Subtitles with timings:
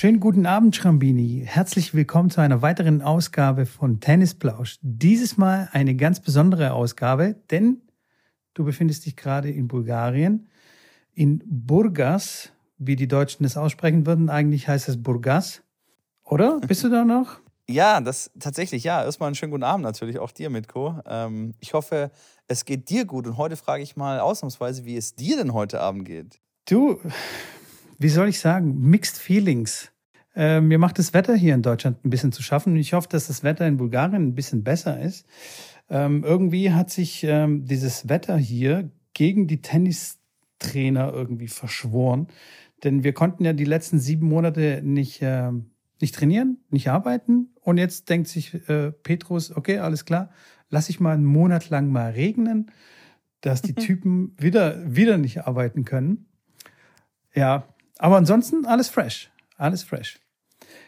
[0.00, 1.42] Schönen guten Abend, Schrambini.
[1.44, 4.78] Herzlich willkommen zu einer weiteren Ausgabe von Tennisplausch.
[4.80, 7.82] Dieses Mal eine ganz besondere Ausgabe, denn
[8.54, 10.48] du befindest dich gerade in Bulgarien,
[11.12, 14.30] in Burgas, wie die Deutschen das aussprechen würden.
[14.30, 15.60] Eigentlich heißt es Burgas.
[16.24, 16.60] Oder?
[16.60, 17.38] Bist du da noch?
[17.68, 19.04] Ja, das tatsächlich, ja.
[19.04, 20.98] Erstmal einen schönen guten Abend natürlich auch dir, Mitko.
[21.06, 22.10] Ähm, ich hoffe,
[22.48, 23.26] es geht dir gut.
[23.26, 26.40] Und heute frage ich mal ausnahmsweise, wie es dir denn heute Abend geht.
[26.64, 26.98] Du,
[28.00, 29.92] wie soll ich sagen, Mixed Feelings.
[30.34, 32.74] Äh, mir macht das Wetter hier in Deutschland ein bisschen zu schaffen.
[32.76, 35.26] Ich hoffe, dass das Wetter in Bulgarien ein bisschen besser ist.
[35.90, 42.28] Ähm, irgendwie hat sich ähm, dieses Wetter hier gegen die Tennistrainer irgendwie verschworen.
[42.84, 45.50] Denn wir konnten ja die letzten sieben Monate nicht, äh,
[46.00, 47.50] nicht trainieren, nicht arbeiten.
[47.60, 50.30] Und jetzt denkt sich äh, Petrus, okay, alles klar,
[50.70, 52.70] lass ich mal einen Monat lang mal regnen,
[53.42, 56.30] dass die Typen wieder, wieder nicht arbeiten können.
[57.34, 57.68] Ja,
[58.00, 59.30] aber ansonsten alles fresh.
[59.56, 60.18] Alles fresh.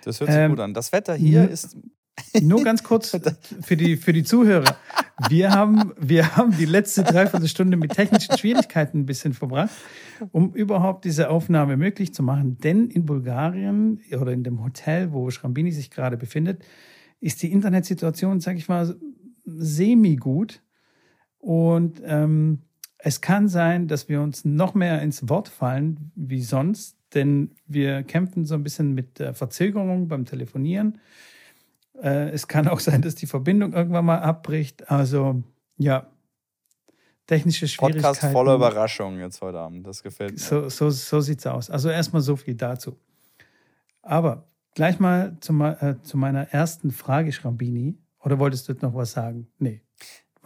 [0.05, 0.73] Das hört sich ähm, gut an.
[0.73, 1.77] Das Wetter hier ist.
[2.43, 3.11] Nur ganz kurz
[3.63, 4.77] für die, für die Zuhörer.
[5.29, 9.71] Wir haben, wir haben die letzte Dreiviertelstunde mit technischen Schwierigkeiten ein bisschen verbracht,
[10.31, 12.57] um überhaupt diese Aufnahme möglich zu machen.
[12.59, 16.65] Denn in Bulgarien oder in dem Hotel, wo Schrambini sich gerade befindet,
[17.21, 18.97] ist die Internetsituation, sag ich mal,
[19.45, 20.63] semi-gut.
[21.39, 22.63] Und ähm,
[22.97, 28.03] es kann sein, dass wir uns noch mehr ins Wort fallen wie sonst, denn wir
[28.03, 30.99] kämpfen so ein bisschen mit Verzögerung beim Telefonieren.
[32.03, 34.91] Äh, es kann auch sein, dass die Verbindung irgendwann mal abbricht.
[34.91, 35.43] Also
[35.79, 36.07] ja,
[37.27, 38.03] technische Schwierigkeiten.
[38.03, 39.87] Podcast voller Überraschungen jetzt heute Abend.
[39.87, 40.39] Das gefällt mir.
[40.39, 41.71] So, so, so sieht's aus.
[41.71, 42.99] Also erstmal so viel dazu.
[44.03, 47.99] Aber gleich mal zu, äh, zu meiner ersten Frage, Schrambini.
[48.21, 49.49] Oder wolltest du noch was sagen?
[49.59, 49.81] Nee.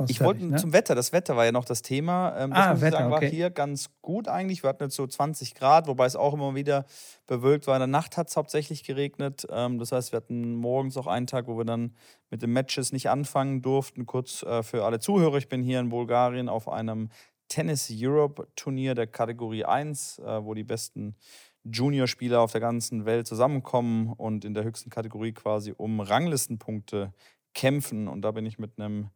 [0.08, 0.56] Ich wollte ne?
[0.56, 0.94] zum Wetter.
[0.94, 2.36] Das Wetter war ja noch das Thema.
[2.38, 3.30] Ähm, das ah, muss Wetter, sagen, war okay.
[3.30, 4.62] hier ganz gut eigentlich.
[4.62, 6.84] Wir hatten jetzt so 20 Grad, wobei es auch immer wieder
[7.26, 7.76] bewölkt war.
[7.76, 9.46] In der Nacht hat es hauptsächlich geregnet.
[9.50, 11.94] Ähm, das heißt, wir hatten morgens auch einen Tag, wo wir dann
[12.30, 14.04] mit den Matches nicht anfangen durften.
[14.04, 17.08] Kurz äh, für alle Zuhörer, ich bin hier in Bulgarien auf einem
[17.48, 21.16] Tennis Europe Turnier der Kategorie 1, äh, wo die besten
[21.64, 27.12] Juniorspieler auf der ganzen Welt zusammenkommen und in der höchsten Kategorie quasi um Ranglistenpunkte
[27.54, 28.08] kämpfen.
[28.08, 29.10] Und da bin ich mit einem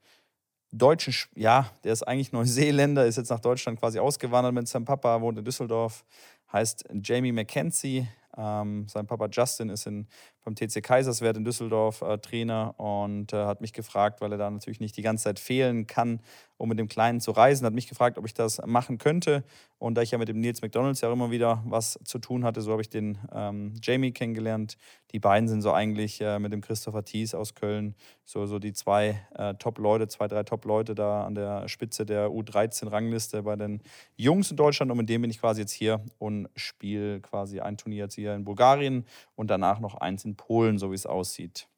[0.72, 5.20] deutschen, ja, der ist eigentlich Neuseeländer, ist jetzt nach Deutschland quasi ausgewandert mit seinem Papa,
[5.20, 6.04] wohnt in Düsseldorf,
[6.52, 8.08] heißt Jamie McKenzie.
[8.36, 10.06] Ähm, sein Papa Justin ist in,
[10.44, 14.50] beim TC Kaiserswerth in Düsseldorf äh, Trainer und äh, hat mich gefragt, weil er da
[14.50, 16.20] natürlich nicht die ganze Zeit fehlen kann,
[16.60, 19.44] um mit dem Kleinen zu reisen, hat mich gefragt, ob ich das machen könnte.
[19.78, 22.60] Und da ich ja mit dem Nils McDonalds ja immer wieder was zu tun hatte,
[22.60, 24.76] so habe ich den ähm, Jamie kennengelernt.
[25.12, 27.94] Die beiden sind so eigentlich äh, mit dem Christopher Thies aus Köln
[28.26, 33.42] so, so die zwei äh, Top-Leute, zwei, drei Top-Leute da an der Spitze der U13-Rangliste
[33.42, 33.80] bei den
[34.16, 34.92] Jungs in Deutschland.
[34.92, 38.34] Und mit dem bin ich quasi jetzt hier und spiele quasi ein Turnier jetzt hier
[38.34, 41.68] in Bulgarien und danach noch eins in Polen, so wie es aussieht.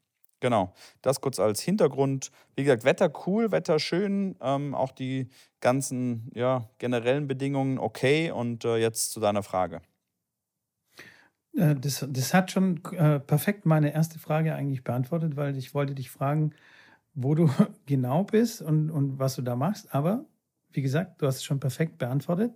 [0.40, 2.32] Genau, das kurz als Hintergrund.
[2.56, 5.28] Wie gesagt, Wetter cool, Wetter schön, ähm, auch die
[5.60, 8.32] ganzen ja, generellen Bedingungen okay.
[8.32, 9.82] Und äh, jetzt zu deiner Frage.
[11.56, 15.94] Äh, das, das hat schon äh, perfekt meine erste Frage eigentlich beantwortet, weil ich wollte
[15.94, 16.52] dich fragen,
[17.14, 17.48] wo du
[17.86, 19.94] genau bist und, und was du da machst.
[19.94, 20.24] Aber
[20.72, 22.52] wie gesagt, du hast es schon perfekt beantwortet.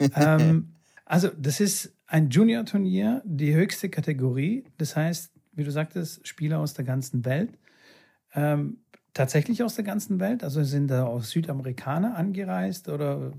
[0.16, 0.74] ähm,
[1.14, 4.64] also, das ist ein Junior-Turnier, die höchste Kategorie.
[4.78, 7.56] Das heißt, wie du sagtest, Spieler aus der ganzen Welt.
[8.34, 8.78] Ähm,
[9.12, 10.42] tatsächlich aus der ganzen Welt?
[10.42, 13.30] Also sind da auch Südamerikaner angereist oder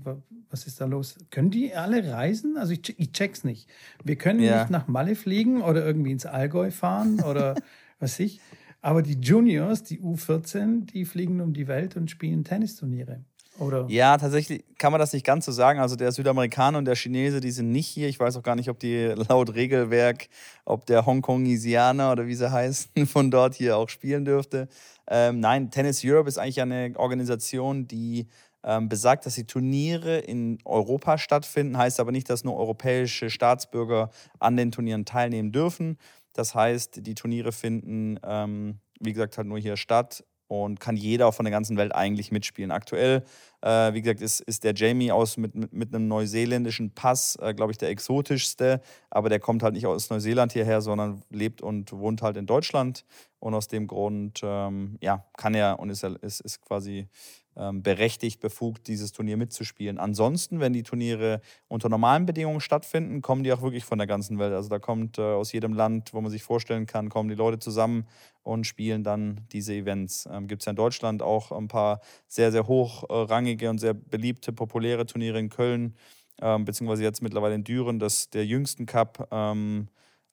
[0.48, 1.18] was ist da los?
[1.30, 2.56] Können die alle reisen?
[2.56, 3.68] Also ich, ich check's nicht.
[4.02, 4.60] Wir können ja.
[4.60, 7.56] nicht nach Malle fliegen oder irgendwie ins Allgäu fahren oder
[7.98, 8.40] was ich.
[8.80, 13.22] Aber die Juniors, die U14, die fliegen um die Welt und spielen Tennisturniere.
[13.58, 13.86] Oder?
[13.88, 15.80] Ja, tatsächlich kann man das nicht ganz so sagen.
[15.80, 18.08] Also der Südamerikaner und der Chinese, die sind nicht hier.
[18.08, 20.28] Ich weiß auch gar nicht, ob die laut Regelwerk,
[20.64, 24.68] ob der Hongkongisianer oder wie sie heißen, von dort hier auch spielen dürfte.
[25.08, 28.26] Ähm, nein, Tennis Europe ist eigentlich eine Organisation, die
[28.66, 31.78] ähm, besagt, dass die Turniere in Europa stattfinden.
[31.78, 34.10] Heißt aber nicht, dass nur europäische Staatsbürger
[34.40, 35.98] an den Turnieren teilnehmen dürfen.
[36.32, 41.32] Das heißt, die Turniere finden, ähm, wie gesagt, halt nur hier statt und kann jeder
[41.32, 42.70] von der ganzen Welt eigentlich mitspielen.
[42.70, 43.24] Aktuell,
[43.66, 47.52] äh, wie gesagt, ist, ist der Jamie aus mit, mit, mit einem neuseeländischen Pass, äh,
[47.52, 48.80] glaube ich, der exotischste,
[49.10, 53.04] aber der kommt halt nicht aus Neuseeland hierher, sondern lebt und wohnt halt in Deutschland.
[53.40, 57.08] Und aus dem Grund, ähm, ja, kann er und ist, ist, ist quasi
[57.56, 59.98] ähm, berechtigt, befugt, dieses Turnier mitzuspielen.
[59.98, 64.38] Ansonsten, wenn die Turniere unter normalen Bedingungen stattfinden, kommen die auch wirklich von der ganzen
[64.38, 64.52] Welt.
[64.52, 67.58] Also da kommt äh, aus jedem Land, wo man sich vorstellen kann, kommen die Leute
[67.58, 68.06] zusammen
[68.42, 70.28] und spielen dann diese Events.
[70.30, 74.52] Ähm, Gibt es ja in Deutschland auch ein paar sehr, sehr hochrangige und sehr beliebte,
[74.52, 75.94] populäre Turniere in Köln,
[76.40, 79.28] ähm, beziehungsweise jetzt mittlerweile in Düren, das der jüngsten Cup.
[79.30, 79.88] Ähm,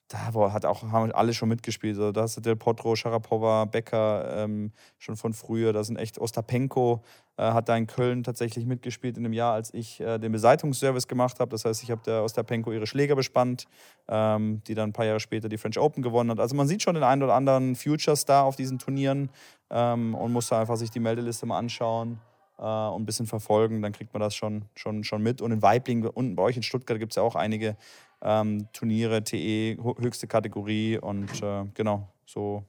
[0.10, 1.98] da hat auch, haben alle schon mitgespielt.
[1.98, 5.74] Also, da hast du Del Potro, Sharapova, Becker ähm, schon von früher.
[5.74, 7.02] Da sind echt Ostapenko
[7.38, 11.08] äh, hat da in Köln tatsächlich mitgespielt in dem Jahr, als ich äh, den Beseitigungsservice
[11.08, 11.50] gemacht habe.
[11.50, 13.66] Das heißt, ich habe der Ostapenko ihre Schläger bespannt,
[14.08, 16.40] ähm, die dann ein paar Jahre später die French Open gewonnen hat.
[16.40, 19.30] Also man sieht schon den einen oder anderen Future-Star auf diesen Turnieren
[19.72, 22.20] ähm, und muss da einfach sich die Meldeliste mal anschauen
[22.58, 23.82] äh, und ein bisschen verfolgen.
[23.82, 25.42] Dann kriegt man das schon, schon, schon mit.
[25.42, 27.78] Und in Weibling, unten bei euch in Stuttgart, gibt es ja auch einige
[28.22, 30.98] ähm, Turniere, TE, höchste Kategorie.
[30.98, 32.64] Und äh, genau, so,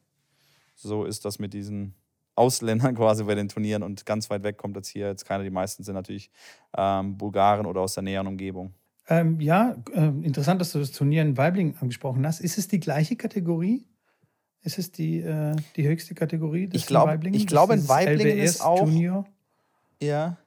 [0.75, 1.95] so ist das mit diesen
[2.35, 3.83] Ausländern quasi bei den Turnieren.
[3.83, 5.45] Und ganz weit weg kommt jetzt hier jetzt keiner.
[5.45, 6.31] Die meisten sind natürlich
[6.77, 8.75] ähm, Bulgaren oder aus der näheren Umgebung.
[9.09, 12.41] Ähm, ja, äh, interessant, dass du das Turnier in Weibling angesprochen hast.
[12.41, 13.85] Ist es die gleiche Kategorie?
[14.63, 16.71] Ist es die, äh, die höchste Kategorie?
[16.73, 18.87] Ich, glaub, ich glaube, in Weiblingen ist auch.
[18.87, 19.27] Junior?
[20.07, 20.39] Ja.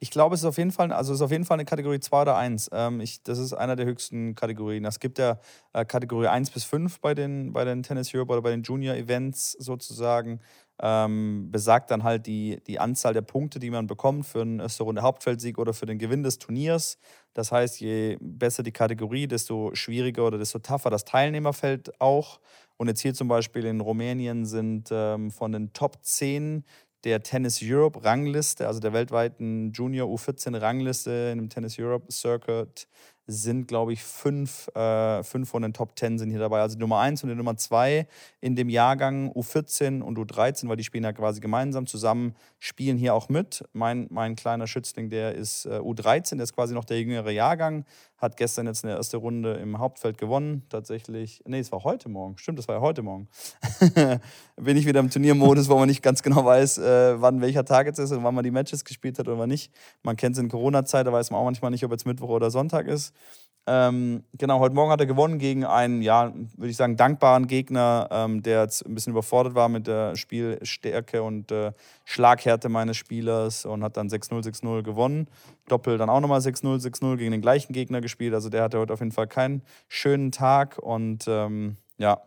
[0.00, 2.00] Ich glaube, es ist auf jeden Fall, also es ist auf jeden Fall eine Kategorie
[2.00, 2.68] 2 oder 1.
[2.72, 4.84] Ähm, ich, das ist einer der höchsten Kategorien.
[4.84, 5.38] Es gibt ja
[5.72, 8.96] äh, Kategorie 1 bis 5 bei den, bei den Tennis Europe oder bei den Junior
[8.96, 10.40] Events sozusagen.
[10.82, 14.82] Ähm, besagt dann halt die, die Anzahl der Punkte, die man bekommt für einen erste
[14.82, 16.98] Runde Hauptfeldsieg oder für den Gewinn des Turniers.
[17.32, 22.40] Das heißt, je besser die Kategorie, desto schwieriger oder desto tougher das Teilnehmerfeld auch.
[22.76, 26.64] Und jetzt hier zum Beispiel in Rumänien sind ähm, von den Top 10
[27.04, 32.88] der Tennis Europe Rangliste, also der weltweiten Junior U14 Rangliste in dem Tennis Europe Circuit,
[33.26, 36.60] sind, glaube ich, fünf, äh, fünf von den Top 10 sind hier dabei.
[36.60, 38.06] Also Nummer 1 und die Nummer 2
[38.40, 43.14] in dem Jahrgang U14 und U13, weil die spielen ja quasi gemeinsam zusammen, spielen hier
[43.14, 43.64] auch mit.
[43.72, 47.86] Mein, mein kleiner Schützling, der ist äh, U13, der ist quasi noch der jüngere Jahrgang,
[48.18, 50.64] hat gestern jetzt eine erste Runde im Hauptfeld gewonnen.
[50.68, 52.36] Tatsächlich, nee, es war heute Morgen.
[52.38, 53.28] Stimmt, das war ja heute Morgen.
[54.56, 57.86] Bin ich wieder im Turniermodus, wo man nicht ganz genau weiß, äh, wann welcher Tag
[57.86, 59.72] jetzt ist und wann man die Matches gespielt hat oder nicht.
[60.02, 62.50] Man kennt es in Corona-Zeit, da weiß man auch manchmal nicht, ob jetzt Mittwoch oder
[62.50, 63.13] Sonntag ist.
[63.66, 68.08] Ähm, genau, heute Morgen hat er gewonnen gegen einen, ja, würde ich sagen, dankbaren Gegner,
[68.10, 71.72] ähm, der jetzt ein bisschen überfordert war mit der Spielstärke und äh,
[72.04, 75.28] Schlaghärte meines Spielers und hat dann 6-0, 6-0 gewonnen.
[75.66, 78.34] Doppel dann auch nochmal 6-0, 6-0 gegen den gleichen Gegner gespielt.
[78.34, 82.20] Also der hatte heute auf jeden Fall keinen schönen Tag und ähm, ja,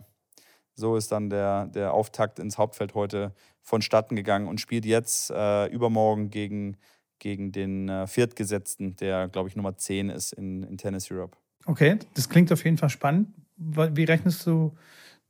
[0.74, 5.68] so ist dann der, der Auftakt ins Hauptfeld heute vonstatten gegangen und spielt jetzt äh,
[5.68, 6.78] übermorgen gegen
[7.20, 11.38] gegen den äh, Viertgesetzten, der, glaube ich, Nummer 10 ist in, in Tennis Europe.
[11.66, 13.30] Okay, das klingt auf jeden Fall spannend.
[13.58, 14.76] Wie rechnest du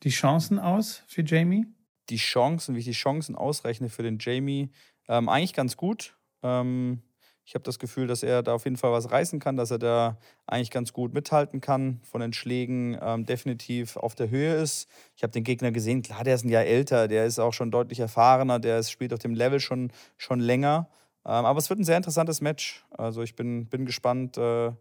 [0.03, 1.65] die Chancen aus für Jamie?
[2.09, 4.69] Die Chancen, wie ich die Chancen ausrechne für den Jamie,
[5.07, 6.15] ähm, eigentlich ganz gut.
[6.43, 7.01] Ähm,
[7.47, 9.79] ich habe das Gefühl, dass er da auf jeden Fall was reißen kann, dass er
[9.79, 10.17] da
[10.47, 14.89] eigentlich ganz gut mithalten kann, von den Schlägen ähm, definitiv auf der Höhe ist.
[15.15, 17.71] Ich habe den Gegner gesehen, klar, der ist ein Jahr älter, der ist auch schon
[17.71, 20.89] deutlich erfahrener, der ist, spielt auf dem Level schon, schon länger.
[21.27, 22.85] Ähm, aber es wird ein sehr interessantes Match.
[22.91, 24.71] Also ich bin, bin gespannt, äh,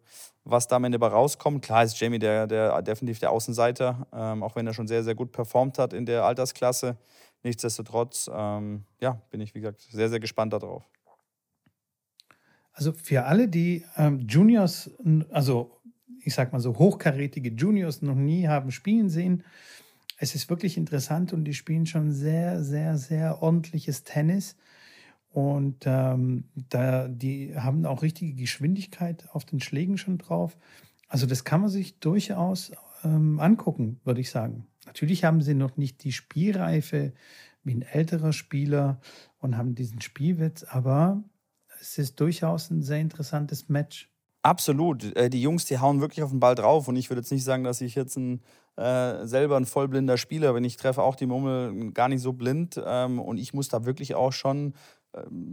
[0.45, 1.65] was da am Ende bei rauskommt.
[1.65, 5.17] Klar ist Jamie der, der definitiv der Außenseiter, ähm, auch wenn er schon sehr, sehr
[5.17, 6.97] gut performt hat in der Altersklasse.
[7.43, 10.85] Nichtsdestotrotz, ähm, ja, bin ich, wie gesagt, sehr, sehr gespannt darauf.
[12.73, 13.87] Also für alle, die
[14.29, 14.91] Juniors,
[15.31, 15.81] also
[16.23, 19.45] ich sag mal so hochkarätige Juniors noch nie haben spielen sehen,
[20.19, 24.57] es ist wirklich interessant und die spielen schon sehr, sehr, sehr ordentliches Tennis.
[25.37, 30.57] Und ähm, da, die haben auch richtige Geschwindigkeit auf den Schlägen schon drauf.
[31.09, 32.73] Also das kann man sich durchaus
[33.05, 34.66] ähm, angucken, würde ich sagen.
[34.87, 37.12] Natürlich haben sie noch nicht die Spielreife
[37.64, 38.99] wie ein älterer Spieler
[39.38, 41.23] und haben diesen Spielwitz, aber
[41.83, 44.09] es ist durchaus ein sehr interessantes Match.
[44.47, 45.16] Absolut.
[45.16, 46.87] Äh, die Jungs, die hauen wirklich auf den Ball drauf.
[46.87, 48.40] Und ich würde jetzt nicht sagen, dass ich jetzt ein,
[48.76, 50.62] äh, selber ein vollblinder Spieler bin.
[50.62, 52.81] Ich treffe auch die Mummel gar nicht so blind.
[52.87, 54.75] Ähm, und ich muss da wirklich auch schon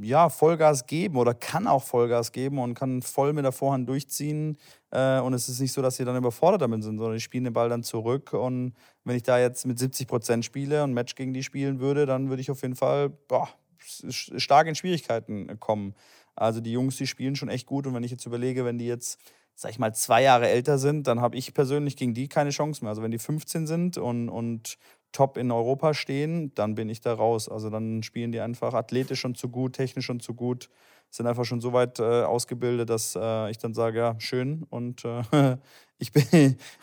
[0.01, 4.57] ja, Vollgas geben oder kann auch Vollgas geben und kann voll mit der Vorhand durchziehen.
[4.91, 7.45] Äh, und es ist nicht so, dass sie dann überfordert damit sind, sondern die spielen
[7.45, 8.33] den Ball dann zurück.
[8.33, 12.05] Und wenn ich da jetzt mit 70 Prozent spiele und Match gegen die spielen würde,
[12.05, 15.95] dann würde ich auf jeden Fall boah, stark in Schwierigkeiten kommen.
[16.35, 17.87] Also die Jungs, die spielen schon echt gut.
[17.87, 19.19] Und wenn ich jetzt überlege, wenn die jetzt,
[19.55, 22.83] sag ich mal, zwei Jahre älter sind, dann habe ich persönlich gegen die keine Chance
[22.83, 22.89] mehr.
[22.89, 24.77] Also wenn die 15 sind und, und
[25.13, 27.47] top in Europa stehen, dann bin ich da raus.
[27.47, 30.69] Also dann spielen die einfach athletisch schon zu gut, technisch schon zu gut,
[31.09, 34.65] sind einfach schon so weit äh, ausgebildet, dass äh, ich dann sage, ja, schön.
[34.69, 35.57] Und äh,
[35.99, 36.11] ich,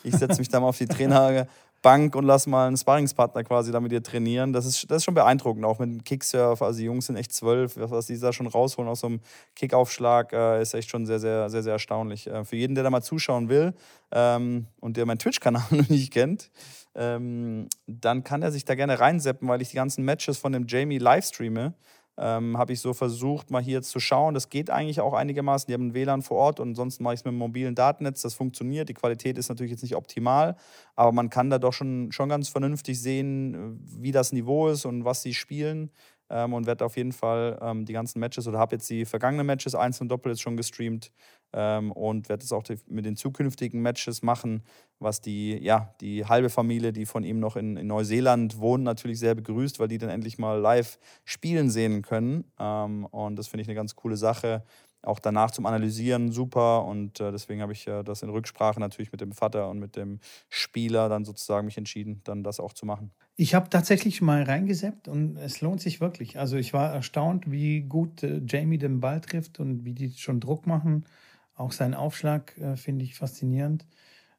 [0.04, 3.80] ich setze mich da mal auf die Trainerbank und lasse mal einen Sparringspartner quasi da
[3.80, 4.52] mit dir trainieren.
[4.52, 6.62] Das ist, das ist schon beeindruckend, auch mit dem Kicksurf.
[6.62, 9.20] Also die Jungs sind echt zwölf, was die da schon rausholen aus so einem
[9.56, 12.28] Kickaufschlag, äh, ist echt schon sehr, sehr, sehr, sehr erstaunlich.
[12.28, 13.74] Äh, für jeden, der da mal zuschauen will
[14.12, 16.50] ähm, und der meinen Twitch-Kanal noch nicht kennt,
[16.94, 20.66] ähm, dann kann er sich da gerne reinseppen, weil ich die ganzen Matches von dem
[20.66, 21.74] Jamie live streame.
[22.18, 24.34] ähm, habe ich so versucht, mal hier zu schauen.
[24.34, 25.66] Das geht eigentlich auch einigermaßen.
[25.68, 28.20] Die haben ein WLAN vor Ort und ansonsten mache ich es mit einem mobilen Datennetz.
[28.22, 28.88] Das funktioniert.
[28.90, 30.56] Die Qualität ist natürlich jetzt nicht optimal,
[30.96, 35.04] aber man kann da doch schon, schon ganz vernünftig sehen, wie das Niveau ist und
[35.04, 35.90] was sie spielen
[36.30, 39.46] ähm, und werde auf jeden Fall ähm, die ganzen Matches oder habe jetzt die vergangenen
[39.46, 41.10] Matches, Einzel und Doppel jetzt schon gestreamt
[41.52, 44.62] ähm, und werde es auch mit den zukünftigen Matches machen,
[44.98, 49.18] was die, ja, die halbe Familie, die von ihm noch in, in Neuseeland wohnt, natürlich
[49.18, 52.44] sehr begrüßt, weil die dann endlich mal live spielen sehen können.
[52.58, 54.64] Ähm, und das finde ich eine ganz coole Sache
[55.02, 59.12] auch danach zum Analysieren super und äh, deswegen habe ich äh, das in Rücksprache natürlich
[59.12, 62.86] mit dem Vater und mit dem Spieler dann sozusagen mich entschieden, dann das auch zu
[62.86, 63.10] machen.
[63.36, 66.38] Ich habe tatsächlich mal reingeseppt und es lohnt sich wirklich.
[66.38, 70.40] Also ich war erstaunt, wie gut äh, Jamie den Ball trifft und wie die schon
[70.40, 71.06] Druck machen.
[71.54, 73.86] Auch sein Aufschlag äh, finde ich faszinierend.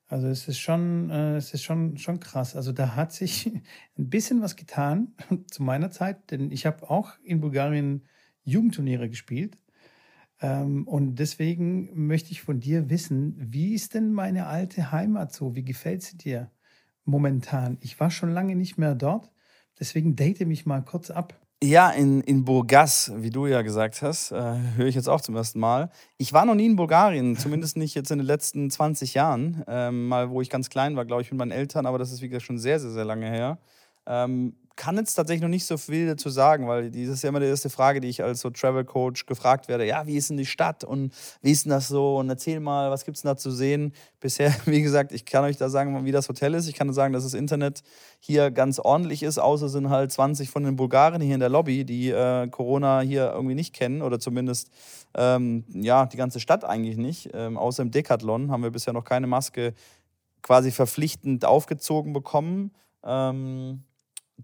[0.08, 2.56] Also es ist schon, äh, es ist schon, schon krass.
[2.56, 3.48] Also da hat sich
[3.98, 5.15] ein bisschen was getan
[5.50, 8.03] zu meiner Zeit, denn ich habe auch in Bulgarien
[8.44, 9.58] Jugendturniere gespielt
[10.41, 15.55] und deswegen möchte ich von dir wissen, wie ist denn meine alte Heimat so?
[15.55, 16.50] Wie gefällt sie dir
[17.05, 17.77] momentan?
[17.81, 19.31] Ich war schon lange nicht mehr dort,
[19.79, 21.39] deswegen date mich mal kurz ab.
[21.63, 25.36] Ja, in, in Burgas, wie du ja gesagt hast, äh, höre ich jetzt auch zum
[25.36, 25.91] ersten Mal.
[26.17, 29.63] Ich war noch nie in Bulgarien, zumindest nicht jetzt in den letzten 20 Jahren.
[29.67, 32.24] Ähm, mal, wo ich ganz klein war, glaube ich, mit meinen Eltern, aber das ist,
[32.24, 33.60] wie gesagt, schon sehr, sehr, sehr lange her.
[34.07, 37.40] Ähm, kann jetzt tatsächlich noch nicht so viel dazu sagen, weil das ist ja immer
[37.40, 39.86] die erste Frage, die ich als so Travel Coach gefragt werde.
[39.86, 42.18] Ja, wie ist denn die Stadt und wie ist denn das so?
[42.18, 43.94] Und erzähl mal, was gibt es denn da zu sehen?
[44.20, 46.68] Bisher, wie gesagt, ich kann euch da sagen, wie das Hotel ist.
[46.68, 47.84] Ich kann sagen, dass das Internet
[48.20, 51.86] hier ganz ordentlich ist, außer sind halt 20 von den Bulgaren hier in der Lobby,
[51.86, 54.70] die äh, Corona hier irgendwie nicht kennen oder zumindest
[55.13, 57.30] ähm, ja, die ganze Stadt eigentlich nicht.
[57.34, 59.74] Ähm, außer im Decathlon haben wir bisher noch keine Maske
[60.42, 62.72] quasi verpflichtend aufgezogen bekommen.
[63.04, 63.84] Ähm,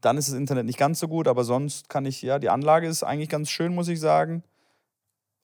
[0.02, 2.88] dann ist das Internet nicht ganz so gut, aber sonst kann ich, ja, die Anlage
[2.88, 4.44] ist eigentlich ganz schön, muss ich sagen.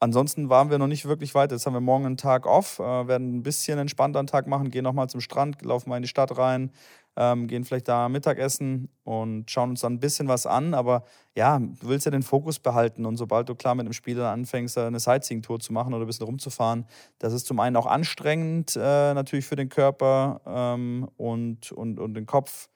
[0.03, 1.53] Ansonsten waren wir noch nicht wirklich weit.
[1.53, 4.69] Jetzt haben wir morgen einen Tag off, äh, werden ein bisschen entspannter einen Tag machen,
[4.69, 6.71] gehen nochmal zum Strand, laufen mal in die Stadt rein,
[7.15, 10.73] ähm, gehen vielleicht da Mittagessen und schauen uns dann ein bisschen was an.
[10.73, 11.05] Aber
[11.35, 14.39] ja, du willst ja den Fokus behalten und sobald du klar mit dem Spiel dann
[14.39, 16.85] anfängst, eine Sightseeing-Tour zu machen oder ein bisschen rumzufahren,
[17.19, 22.13] das ist zum einen auch anstrengend äh, natürlich für den Körper ähm, und, und, und
[22.13, 22.67] den Kopf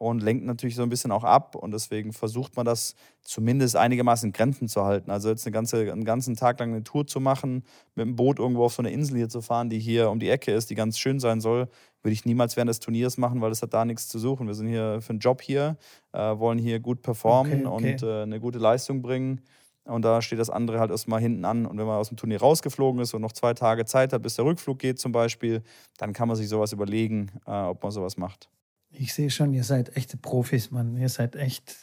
[0.00, 1.54] und lenkt natürlich so ein bisschen auch ab.
[1.54, 5.10] Und deswegen versucht man das zumindest einigermaßen in Grenzen zu halten.
[5.10, 7.64] Also jetzt eine ganze, einen ganzen Tag lang eine Tour zu machen,
[7.94, 10.30] mit dem Boot irgendwo auf so eine Insel hier zu fahren, die hier um die
[10.30, 11.68] Ecke ist, die ganz schön sein soll,
[12.02, 14.46] würde ich niemals während des Turniers machen, weil es hat da nichts zu suchen.
[14.46, 15.76] Wir sind hier für einen Job hier,
[16.12, 17.92] äh, wollen hier gut performen okay, okay.
[17.92, 19.42] und äh, eine gute Leistung bringen.
[19.84, 21.66] Und da steht das andere halt erstmal hinten an.
[21.66, 24.36] Und wenn man aus dem Turnier rausgeflogen ist und noch zwei Tage Zeit hat, bis
[24.36, 25.62] der Rückflug geht zum Beispiel,
[25.98, 28.48] dann kann man sich sowas überlegen, äh, ob man sowas macht.
[28.92, 30.96] Ich sehe schon, ihr seid echte Profis, Mann.
[30.96, 31.76] Ihr seid echt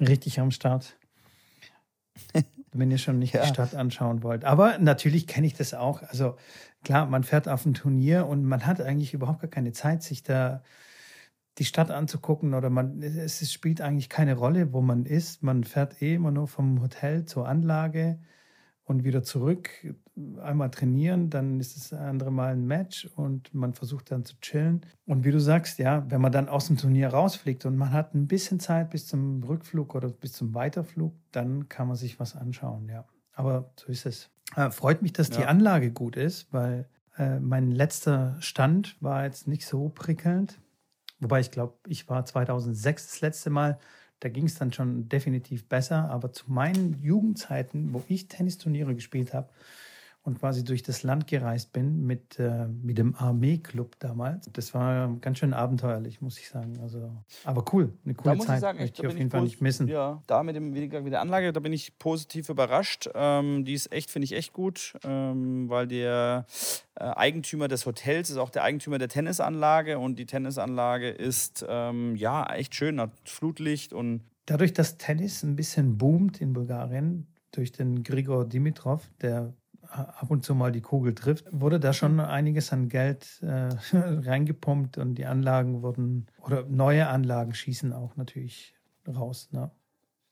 [0.00, 0.96] richtig am Start.
[2.72, 3.42] Wenn ihr schon nicht ja.
[3.42, 4.44] die Stadt anschauen wollt.
[4.44, 6.02] Aber natürlich kenne ich das auch.
[6.02, 6.36] Also
[6.82, 10.22] klar, man fährt auf ein Turnier und man hat eigentlich überhaupt gar keine Zeit, sich
[10.22, 10.62] da
[11.58, 15.42] die Stadt anzugucken oder man, es spielt eigentlich keine Rolle, wo man ist.
[15.42, 18.18] Man fährt eh immer nur vom Hotel zur Anlage
[18.84, 19.70] und wieder zurück,
[20.42, 24.82] einmal trainieren, dann ist das andere Mal ein Match und man versucht dann zu chillen.
[25.06, 28.14] Und wie du sagst, ja, wenn man dann aus dem Turnier rausfliegt und man hat
[28.14, 32.36] ein bisschen Zeit bis zum Rückflug oder bis zum Weiterflug, dann kann man sich was
[32.36, 33.04] anschauen, ja.
[33.32, 34.30] Aber so ist es.
[34.54, 35.38] Äh, freut mich, dass ja.
[35.38, 36.86] die Anlage gut ist, weil
[37.16, 40.60] äh, mein letzter Stand war jetzt nicht so prickelnd.
[41.20, 43.78] Wobei ich glaube, ich war 2006 das letzte Mal
[44.20, 46.10] da ging es dann schon definitiv besser.
[46.10, 49.48] Aber zu meinen Jugendzeiten, wo ich Tennisturniere gespielt habe,
[50.24, 54.48] und quasi durch das Land gereist bin mit, äh, mit dem Armeeclub damals.
[54.52, 56.78] Das war ganz schön abenteuerlich, muss ich sagen.
[56.82, 57.12] Also,
[57.44, 58.56] aber cool, eine coole Zeit.
[58.56, 59.86] Ich sagen, möchte ich auf jeden Fall nicht missen.
[59.86, 63.10] Ja, da mit, dem, mit der Anlage, da bin ich positiv überrascht.
[63.14, 66.46] Ähm, die ist echt, finde ich echt gut, ähm, weil der
[66.94, 72.16] äh, Eigentümer des Hotels ist auch der Eigentümer der Tennisanlage und die Tennisanlage ist ähm,
[72.16, 77.72] ja echt schön, hat Flutlicht und Dadurch, dass Tennis ein bisschen boomt in Bulgarien, durch
[77.72, 79.54] den Grigor Dimitrov, der
[79.94, 84.98] ab und zu mal die Kugel trifft, wurde da schon einiges an Geld äh, reingepumpt
[84.98, 88.74] und die Anlagen wurden, oder neue Anlagen schießen auch natürlich
[89.06, 89.50] raus.
[89.52, 89.70] Ne?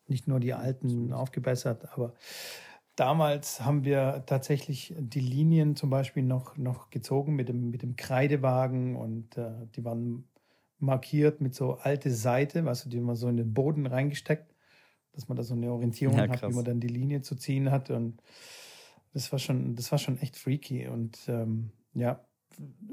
[0.09, 2.14] Nicht nur die alten aufgebessert, aber
[2.97, 7.97] damals haben wir tatsächlich die Linien zum Beispiel noch, noch gezogen mit dem, mit dem
[7.97, 10.28] Kreidewagen und äh, die waren
[10.78, 14.52] markiert mit so alte Seite, weißt du, die man so in den Boden reingesteckt,
[15.12, 17.71] dass man da so eine Orientierung ja, hat, wie man dann die Linie zu ziehen
[17.71, 18.21] hat und
[19.12, 20.88] das war schon, das war schon echt freaky.
[20.88, 22.21] Und ähm, ja,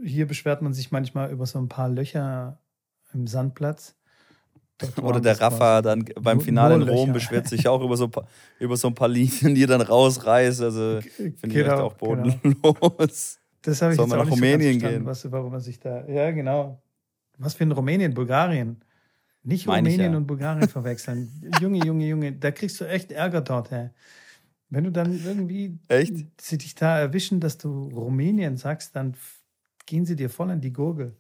[0.04, 2.60] hier beschwert man sich manchmal über so ein paar Löcher
[3.14, 3.96] im Sandplatz.
[5.02, 8.10] Oder der Rafa dann beim Finale in Rom beschwert sich auch über so,
[8.60, 10.62] über so ein paar Linien, die er dann rausreißt.
[10.62, 12.16] Also finde genau, ich echt auch genau.
[12.16, 12.40] bodenlos.
[12.44, 12.96] Genau.
[13.62, 15.06] Das habe ich Soll jetzt auch nach Rumänien gehen.
[15.06, 16.08] Was, warum man sich da.
[16.08, 16.82] Ja, genau.
[17.38, 18.82] Was für ein Rumänien, Bulgarien.
[19.44, 20.18] Nicht Meine Rumänien ja.
[20.18, 21.52] und Bulgarien verwechseln.
[21.62, 23.90] Junge, Junge, Junge, da kriegst du echt Ärger dort, hä?
[24.70, 26.14] Wenn du dann irgendwie echt?
[26.40, 29.16] sie dich da erwischen, dass du Rumänien sagst, dann
[29.86, 31.16] gehen sie dir voll an die Gurgel.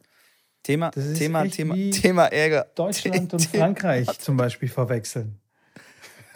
[0.61, 2.67] Thema, Thema, Thema, Thema Ärger.
[2.75, 5.39] Deutschland und Frankreich zum Beispiel verwechseln.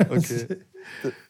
[0.09, 0.47] Okay.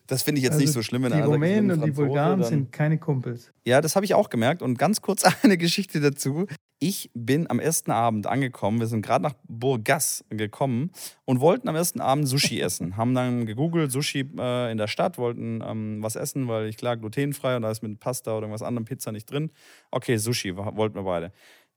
[0.07, 1.03] Das finde ich jetzt also nicht so schlimm.
[1.03, 3.51] Wenn die Rumänen und die Bulgaren sind keine Kumpels.
[3.65, 4.61] Ja, das habe ich auch gemerkt.
[4.61, 6.47] Und ganz kurz eine Geschichte dazu.
[6.85, 8.81] Ich bin am ersten Abend angekommen.
[8.81, 10.91] Wir sind gerade nach Burgas gekommen
[11.23, 12.97] und wollten am ersten Abend Sushi essen.
[12.97, 16.97] Haben dann gegoogelt, Sushi äh, in der Stadt, wollten ähm, was essen, weil ich klar
[16.97, 19.49] glutenfrei und da ist mit Pasta oder irgendwas anderem Pizza nicht drin.
[19.91, 21.31] Okay, Sushi wollten wir beide.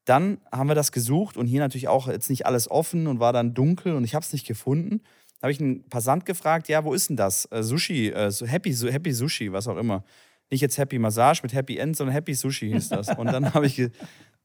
[0.07, 3.33] Dann haben wir das gesucht und hier natürlich auch jetzt nicht alles offen und war
[3.33, 5.03] dann dunkel und ich habe es nicht gefunden
[5.41, 7.47] habe ich einen Passant gefragt, ja, wo ist denn das?
[7.53, 10.03] Äh, Sushi, äh, Happy, Happy Sushi, was auch immer.
[10.51, 13.17] Nicht jetzt Happy Massage mit Happy End, sondern Happy Sushi hieß das.
[13.17, 13.91] Und dann habe ich,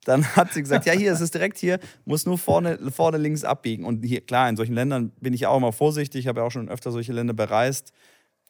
[0.05, 3.43] dann hat sie gesagt, ja, hier, es ist direkt hier, muss nur vorne, vorne links
[3.43, 3.86] abbiegen.
[3.86, 6.70] Und hier, klar, in solchen Ländern bin ich auch immer vorsichtig, habe ja auch schon
[6.70, 7.91] öfter solche Länder bereist.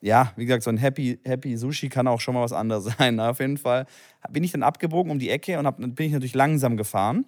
[0.00, 3.20] Ja, wie gesagt, so ein Happy, Happy Sushi kann auch schon mal was anderes sein.
[3.20, 3.86] Auf jeden Fall
[4.30, 7.26] bin ich dann abgebogen um die Ecke und hab, bin ich natürlich langsam gefahren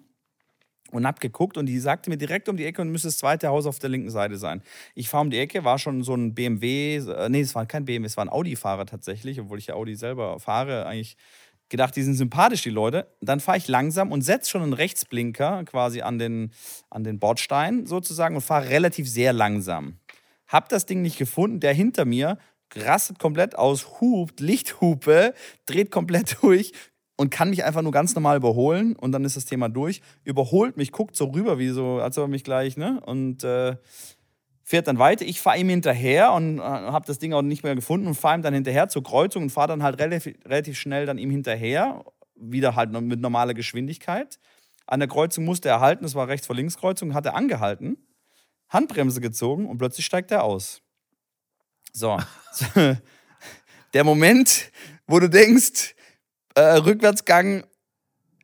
[0.91, 3.49] und hab geguckt und die sagte mir direkt um die Ecke und müsste das zweite
[3.49, 4.61] Haus auf der linken Seite sein.
[4.93, 7.85] Ich fahre um die Ecke, war schon so ein BMW, äh, nee, es war kein
[7.85, 11.17] BMW, es war ein Audi-Fahrer tatsächlich, obwohl ich ja Audi selber fahre, eigentlich
[11.69, 13.07] gedacht, die sind sympathisch, die Leute.
[13.21, 16.51] Dann fahre ich langsam und setze schon einen Rechtsblinker quasi an den,
[16.89, 19.99] an den Bordstein sozusagen und fahre relativ sehr langsam.
[20.47, 22.37] Hab das Ding nicht gefunden, der hinter mir
[22.75, 25.33] rastet komplett aus, hupt, Lichthupe,
[25.65, 26.71] dreht komplett durch,
[27.17, 30.01] und kann mich einfach nur ganz normal überholen und dann ist das Thema durch.
[30.23, 33.01] Überholt mich, guckt so rüber, wie so, als ob er mich gleich, ne?
[33.05, 33.77] Und äh,
[34.65, 35.23] fährt dann weiter.
[35.25, 38.39] Ich fahre ihm hinterher und äh, habe das Ding auch nicht mehr gefunden und fahre
[38.39, 42.03] ihm dann hinterher zur Kreuzung und fahre dann halt relativ, relativ schnell dann ihm hinterher,
[42.35, 44.39] wieder halt mit normaler Geschwindigkeit.
[44.87, 47.97] An der Kreuzung musste er halten, das war rechts vor links Kreuzung, hat er angehalten,
[48.69, 50.81] Handbremse gezogen und plötzlich steigt er aus.
[51.93, 52.19] So.
[53.93, 54.71] der Moment,
[55.05, 55.95] wo du denkst,
[56.55, 57.65] äh, Rückwärtsgang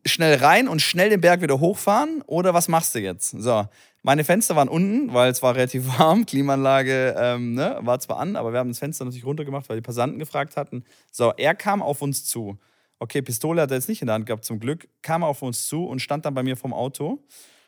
[0.06, 3.32] schnell rein und schnell den Berg wieder hochfahren oder was machst du jetzt?
[3.32, 3.68] So,
[4.04, 6.26] meine Fenster waren unten, weil es war relativ warm.
[6.26, 9.82] Klimaanlage ähm, ne, war zwar an, aber wir haben das Fenster natürlich runtergemacht, weil die
[9.82, 10.84] Passanten gefragt hatten.
[11.12, 12.58] So, er kam auf uns zu.
[13.00, 14.88] Okay, Pistole hat er jetzt nicht in der Hand gehabt, zum Glück.
[15.02, 17.24] Kam auf uns zu und stand dann bei mir vom Auto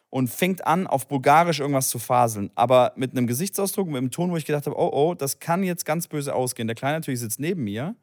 [0.10, 2.52] und fängt an, auf Bulgarisch irgendwas zu faseln.
[2.54, 5.63] Aber mit einem Gesichtsausdruck, mit einem Ton, wo ich gedacht habe, oh, oh, das kann
[5.63, 6.67] jetzt ganz böse ausgehen.
[6.67, 7.96] Der Kleine natürlich sitzt neben mir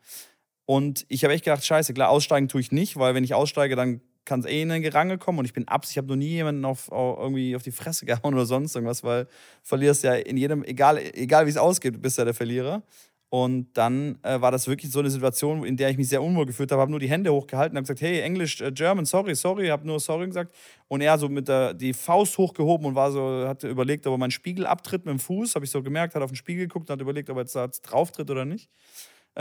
[0.66, 3.76] und ich habe echt gedacht, scheiße, klar, aussteigen tue ich nicht, weil wenn ich aussteige,
[3.76, 6.14] dann kann es eh in ein Gerangel kommen und ich bin abs, ich habe noch
[6.14, 9.26] nie jemanden auf, auf, irgendwie auf die Fresse gehauen oder sonst irgendwas, weil
[9.64, 12.84] verlierst ja in jedem, egal, egal wie es ausgeht, bist ja der Verlierer.
[13.28, 16.46] Und dann äh, war das wirklich so eine Situation, in der ich mich sehr unwohl
[16.46, 19.68] gefühlt habe, habe nur die Hände hochgehalten, habe gesagt, hey, Englisch, äh, German, sorry, sorry,
[19.68, 20.54] habe nur sorry gesagt.
[20.86, 24.18] Und er so mit der die Faust hochgehoben und war so, hatte überlegt, ob er
[24.18, 26.88] meinen Spiegel abtritt mit dem Fuß, habe ich so gemerkt, hat auf den Spiegel geguckt
[26.88, 28.68] und hat überlegt, ob er jetzt da drauf tritt oder nicht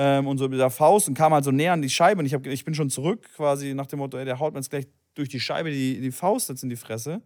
[0.01, 2.25] ähm, und so mit der Faust und kam halt so näher an die Scheibe und
[2.25, 4.69] ich, hab, ich bin schon zurück, quasi nach dem Motto, ey, der haut mir jetzt
[4.69, 7.21] gleich durch die Scheibe die, die Faust jetzt in die Fresse.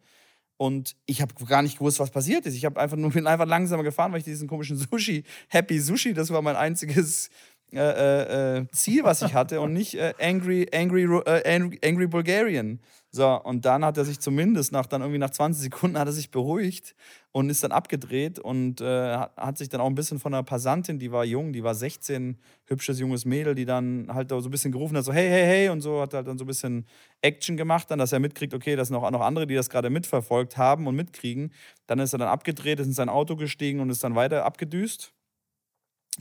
[0.57, 2.55] Und ich habe gar nicht gewusst, was passiert ist.
[2.55, 6.15] Ich habe einfach nur bin einfach langsamer gefahren, weil ich diesen komischen Sushi, Happy Sushi,
[6.15, 7.29] das war mein einziges
[7.71, 12.79] äh, äh, äh Ziel, was ich hatte und nicht äh, Angry, Angry, äh, Angry Bulgarian.
[13.15, 16.11] So, und dann hat er sich zumindest nach dann irgendwie nach 20 Sekunden hat er
[16.11, 16.95] sich beruhigt
[17.31, 20.97] und ist dann abgedreht und äh, hat sich dann auch ein bisschen von einer Passantin,
[20.97, 24.71] die war jung, die war 16, hübsches junges Mädel, die dann halt so ein bisschen
[24.71, 26.87] gerufen hat, so hey, hey, hey und so, hat halt dann so ein bisschen
[27.21, 29.91] Action gemacht, dann, dass er mitkriegt, okay, das sind auch noch andere, die das gerade
[29.91, 31.53] mitverfolgt haben und mitkriegen.
[31.85, 35.13] Dann ist er dann abgedreht, ist in sein Auto gestiegen und ist dann weiter abgedüst.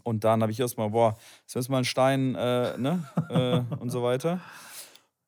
[0.02, 1.16] Und dann habe ich erstmal, boah,
[1.54, 4.40] jetzt mal ein Stein, äh, ne, äh, und so weiter.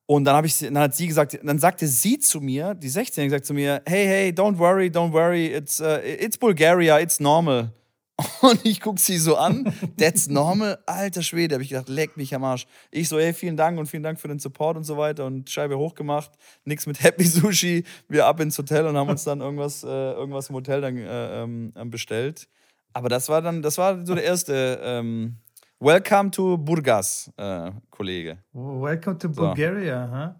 [0.07, 3.45] Und dann, ich, dann hat sie gesagt, dann sagte sie zu mir, die 16 sagt
[3.45, 7.71] zu mir, hey, hey, don't worry, don't worry, it's, uh, it's Bulgaria, it's normal.
[8.41, 12.33] Und ich gucke sie so an, that's normal, alter Schwede, habe ich gedacht, leck mich
[12.33, 12.65] am Arsch.
[12.91, 15.49] Ich so, hey, vielen Dank und vielen Dank für den Support und so weiter und
[15.49, 16.31] Scheibe hochgemacht,
[16.63, 20.49] nix mit Happy Sushi, wir ab ins Hotel und haben uns dann irgendwas, äh, irgendwas
[20.49, 22.47] im Hotel dann äh, ähm, bestellt.
[22.93, 25.35] Aber das war dann, das war so der erste ähm,
[25.79, 28.37] Welcome to Burgas, äh, Kollege.
[28.53, 30.15] Welcome to Bulgaria, so.
[30.15, 30.33] huh?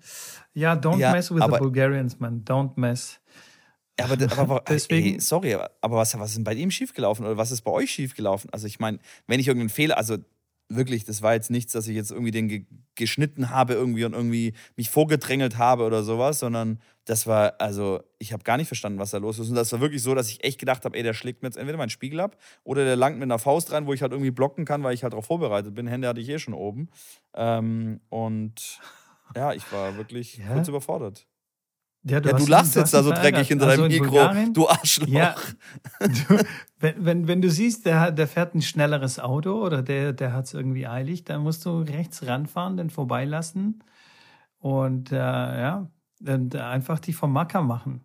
[0.54, 2.44] Ja, don't ja, mess with the Bulgarians, man.
[2.46, 3.20] Don't mess.
[4.00, 7.38] Ja, aber, aber Deswegen, ey, sorry, aber was, was ist denn bei ihm schiefgelaufen oder
[7.38, 8.50] was ist bei euch schiefgelaufen?
[8.52, 10.18] Also ich meine, wenn ich irgendeinen Fehler, also
[10.70, 12.66] wirklich, das war jetzt nichts, dass ich jetzt irgendwie den ge
[12.98, 18.32] geschnitten habe irgendwie und irgendwie mich vorgedrängelt habe oder sowas, sondern das war, also ich
[18.32, 19.50] habe gar nicht verstanden, was da los ist.
[19.50, 21.58] Und das war wirklich so, dass ich echt gedacht habe, ey, der schlägt mir jetzt
[21.58, 24.32] entweder meinen Spiegel ab oder der langt mit einer Faust rein, wo ich halt irgendwie
[24.32, 25.88] blocken kann, weil ich halt darauf vorbereitet bin.
[25.88, 26.90] Hände hatte ich eh schon oben.
[27.34, 28.80] Ähm, und
[29.36, 30.54] ja, ich war wirklich ja?
[30.54, 31.28] kurz überfordert.
[32.08, 34.70] Ja, du, ja, du lachst jetzt da so dreckig hinter also deinem Mikro, Bulgarien, du
[34.70, 35.08] Arschloch.
[35.08, 35.36] Ja,
[36.00, 36.38] du,
[36.80, 40.46] wenn, wenn, wenn du siehst, der, der fährt ein schnelleres Auto oder der, der hat
[40.46, 43.84] es irgendwie eilig, dann musst du rechts ranfahren, den vorbeilassen
[44.60, 45.90] und äh, ja,
[46.26, 48.02] und einfach die vom Macker machen.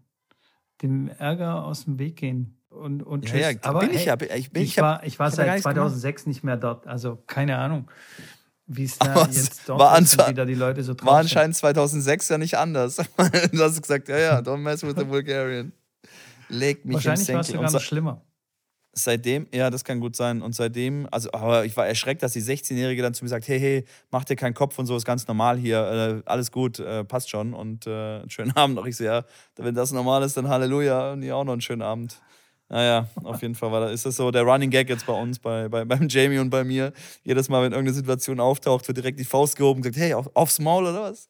[0.80, 2.56] Dem Ärger aus dem Weg gehen.
[2.70, 3.40] Und, und tschüss.
[3.40, 4.14] Ja, ja, Aber bin hey, ich ja.
[4.14, 7.90] Ich, bin, ich, ich war, ich war seit 2006 nicht mehr dort, also keine Ahnung
[8.70, 12.38] wie es da jetzt dort war ist wieder die Leute so War anscheinend 2006 ja
[12.38, 12.96] nicht anders.
[13.52, 15.72] du hast gesagt, ja, ja, don't mess with the Bulgarian.
[16.48, 18.22] Leg mich Wahrscheinlich war es sogar noch schlimmer.
[18.92, 20.42] Seitdem, ja, das kann gut sein.
[20.42, 23.60] Und seitdem, also, aber ich war erschreckt, dass die 16-Jährige dann zu mir sagt: Hey,
[23.60, 27.04] hey, mach dir keinen Kopf und so, ist ganz normal hier, äh, alles gut, äh,
[27.04, 28.86] passt schon und äh, schönen Abend noch.
[28.86, 29.24] Ich so, ja,
[29.56, 32.20] wenn das normal ist, dann Halleluja und ihr auch noch einen schönen Abend.
[32.70, 35.40] Naja, auf jeden Fall war das, ist das so der Running Gag jetzt bei uns,
[35.40, 36.92] bei, bei, beim Jamie und bei mir.
[37.24, 40.30] Jedes Mal, wenn irgendeine Situation auftaucht, wird direkt die Faust gehoben und gesagt, hey, auf,
[40.34, 41.28] aufs Maul oder was?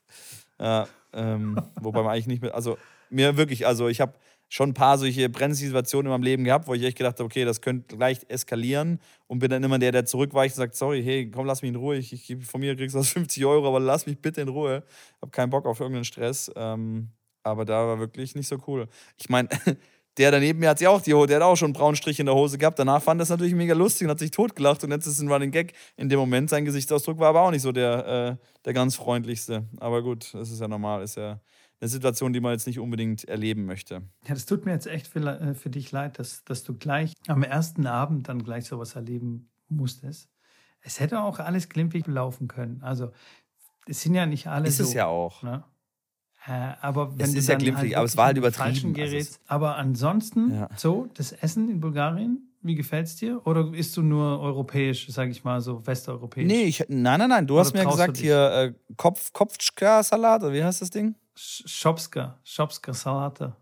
[0.60, 2.76] Ja, ähm, wobei man eigentlich nicht mehr, also
[3.08, 4.12] mir wirklich, also ich habe
[4.50, 7.46] schon ein paar solche Brennensituationen in meinem Leben gehabt, wo ich echt gedacht habe, okay,
[7.46, 11.30] das könnte leicht eskalieren und bin dann immer der, der zurückweicht und sagt, sorry, hey,
[11.30, 14.04] komm, lass mich in Ruhe, ich, ich von mir kriegst du 50 Euro, aber lass
[14.04, 14.82] mich bitte in Ruhe.
[15.22, 16.50] Habe keinen Bock auf irgendeinen Stress.
[16.54, 17.08] Ähm,
[17.42, 18.88] aber da war wirklich nicht so cool.
[19.16, 19.48] Ich meine,
[20.20, 22.26] der daneben mir hat sie auch die der hat auch schon einen braunen Strich in
[22.26, 22.78] der Hose gehabt.
[22.78, 25.32] Danach fand das natürlich mega lustig und hat sich totgelacht und jetzt ist es ein
[25.32, 25.72] Running Gag.
[25.96, 29.64] In dem Moment, sein Gesichtsausdruck war aber auch nicht so der, äh, der ganz freundlichste.
[29.78, 31.40] Aber gut, das ist ja normal, ist ja
[31.80, 34.02] eine Situation, die man jetzt nicht unbedingt erleben möchte.
[34.26, 37.14] Ja, das tut mir jetzt echt für, äh, für dich leid, dass, dass du gleich
[37.26, 40.28] am ersten Abend dann gleich sowas erleben musstest.
[40.82, 42.82] Es hätte auch alles glimpflich laufen können.
[42.82, 43.10] Also,
[43.86, 44.82] es sind ja nicht alle ist so.
[44.82, 45.42] Ist es ja auch.
[45.42, 45.64] Ne?
[46.46, 48.98] Äh, aber wenn es ist ja glimpflich, halt aber es war halt übertrieben.
[48.98, 50.68] Also aber ansonsten, ja.
[50.76, 53.44] so, das Essen in Bulgarien, wie gefällt es dir?
[53.46, 56.46] Oder isst du nur europäisch, sage ich mal, so westeuropäisch?
[56.46, 57.46] Nee, ich, nein, nein, nein.
[57.46, 61.14] Du oder hast mir gesagt, hier äh, Kopf, Kopfschka-Salat, oder wie heißt das Ding?
[61.34, 63.54] Schopska, Schopska-Salate.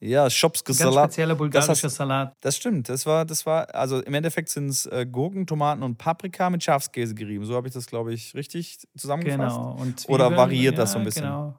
[0.00, 0.94] Ja, Schopska Salat.
[0.94, 2.34] Ganz spezieller bulgarischer das Salat.
[2.40, 2.88] Das stimmt.
[2.88, 6.64] Das war, das war, also im Endeffekt sind es äh, Gurken, Tomaten und Paprika mit
[6.64, 7.44] Schafskäse gerieben.
[7.44, 9.56] So habe ich das, glaube ich, richtig zusammengefasst.
[9.56, 9.76] Genau.
[9.78, 11.24] Und Oder variiert ja, das so ein bisschen?
[11.24, 11.54] Genau.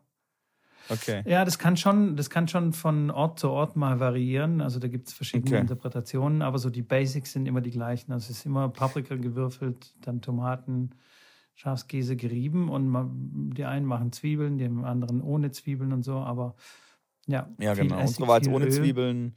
[0.92, 1.24] Okay.
[1.26, 4.62] Ja, das kann schon, das kann schon von Ort zu Ort mal variieren.
[4.62, 5.62] Also da gibt es verschiedene okay.
[5.62, 8.12] Interpretationen, aber so die Basics sind immer die gleichen.
[8.12, 10.92] Also es ist immer Paprika gewürfelt, dann Tomaten,
[11.56, 16.56] Schafskäse gerieben und man, die einen machen Zwiebeln, die anderen ohne Zwiebeln und so, aber
[17.28, 17.50] ja.
[17.60, 17.96] Ja, genau.
[17.96, 18.72] Essig, Unsere war jetzt ohne Öl.
[18.72, 19.36] Zwiebeln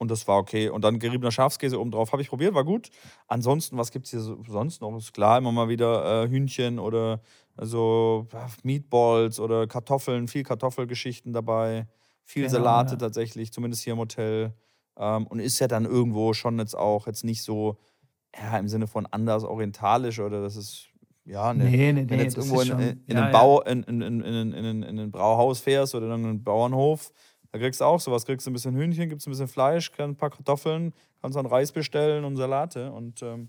[0.00, 0.70] und das war okay.
[0.70, 2.12] Und dann geriebener Schafskäse oben drauf.
[2.12, 2.90] Habe ich probiert, war gut.
[3.28, 4.96] Ansonsten, was gibt es hier sonst noch?
[4.96, 7.20] Ist klar, immer mal wieder äh, Hühnchen oder
[7.60, 8.26] also
[8.62, 11.86] Meatballs oder Kartoffeln, viel Kartoffelgeschichten dabei,
[12.24, 12.96] viel genau, Salate ja.
[12.96, 14.54] tatsächlich, zumindest hier im Hotel.
[14.96, 17.76] Ähm, und ist ja dann irgendwo schon jetzt auch jetzt nicht so,
[18.34, 20.88] ja, im Sinne von anders orientalisch oder das ist,
[21.26, 23.60] ja, ne, nee, nee, wenn nee, jetzt irgendwo in, schon, in, in, ja, einen Bau,
[23.60, 27.12] in, in, in, in, in, in ein Brauhaus fährst oder in einen Bauernhof,
[27.52, 28.24] da kriegst du auch sowas.
[28.24, 31.46] Kriegst du ein bisschen Hühnchen, gibt es ein bisschen Fleisch, ein paar Kartoffeln, kannst dann
[31.46, 32.90] Reis bestellen und Salate.
[32.90, 33.48] Und ähm,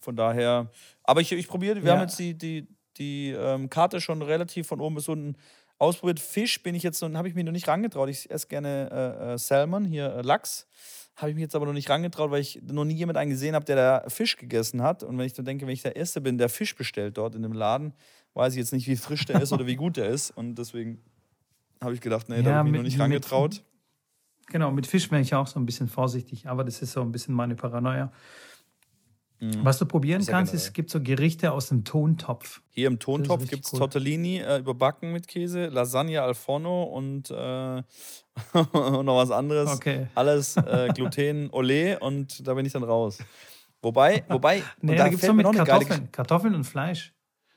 [0.00, 0.68] von daher,
[1.04, 1.94] aber ich, ich probiere, wir ja.
[1.94, 2.66] haben jetzt die, die,
[2.98, 5.36] die ähm, Karte schon relativ von oben bis unten
[5.78, 6.20] ausprobiert.
[6.20, 8.08] Fisch bin ich jetzt habe ich mich noch nicht rangetraut.
[8.08, 10.66] Ich esse gerne äh, äh, Salmon, hier äh, Lachs.
[11.16, 13.64] Habe ich mich jetzt aber noch nicht rangetraut, weil ich noch nie jemanden gesehen habe,
[13.64, 15.02] der da Fisch gegessen hat.
[15.02, 17.42] Und wenn ich dann denke, wenn ich der Erste bin, der Fisch bestellt dort in
[17.42, 17.92] dem Laden,
[18.34, 20.30] weiß ich jetzt nicht, wie frisch der ist oder wie gut der ist.
[20.30, 21.02] Und deswegen
[21.82, 23.54] habe ich gedacht, nee, ja, da habe ich mich noch nicht rangetraut.
[23.54, 27.02] Mit, genau, mit Fisch wäre ich auch so ein bisschen vorsichtig, aber das ist so
[27.02, 28.10] ein bisschen meine Paranoia.
[29.42, 29.64] Mhm.
[29.64, 32.62] Was du probieren kannst, ist, es gibt so Gerichte aus dem Tontopf.
[32.70, 33.80] Hier im Tontopf gibt es cool.
[33.80, 37.34] Tortellini äh, überbacken mit Käse, Lasagne al forno und, äh,
[38.52, 39.68] und noch was anderes.
[39.74, 40.06] Okay.
[40.14, 43.18] Alles äh, Gluten, Olé und da bin ich dann raus.
[43.82, 47.12] Wobei, wobei, nee, da, da gibt es noch mit Kartoffeln, Kartoffeln und Fleisch.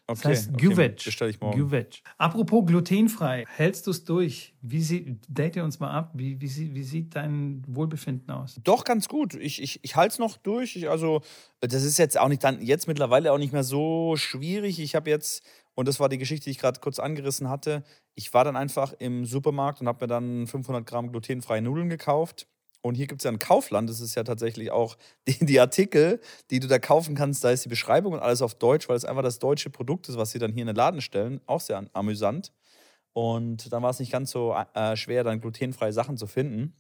[0.08, 1.58] Okay, das heißt okay, ich morgen.
[1.58, 2.04] Güvec.
[2.20, 4.54] Apropos glutenfrei, hältst du es durch?
[4.62, 8.60] Wie sieht, date uns mal ab, wie, wie, wie sieht dein Wohlbefinden aus?
[8.64, 9.34] Doch, ganz gut.
[9.34, 10.76] Ich, ich, ich halte es noch durch.
[10.76, 11.22] Ich, also,
[11.60, 14.80] das ist jetzt auch nicht dann, jetzt mittlerweile auch nicht mehr so schwierig.
[14.80, 18.32] Ich habe jetzt, und das war die Geschichte, die ich gerade kurz angerissen hatte, ich
[18.32, 22.48] war dann einfach im Supermarkt und habe mir dann 500 Gramm glutenfreie Nudeln gekauft
[22.86, 24.96] und hier gibt es ja ein Kaufland, das ist ja tatsächlich auch
[25.28, 26.22] die, die, Artikel,
[26.52, 29.06] die du da kaufen kannst, da ist die Beschreibung und alles auf Deutsch, weil es
[29.06, 31.42] einfach das deutsche Produkt ist, was sie dann hier in den Laden stellen.
[31.48, 32.54] Auch sehr amüsant.
[33.12, 36.76] Und dann war es nicht ganz so äh, schwer, dann glutenfreie Sachen zu finden.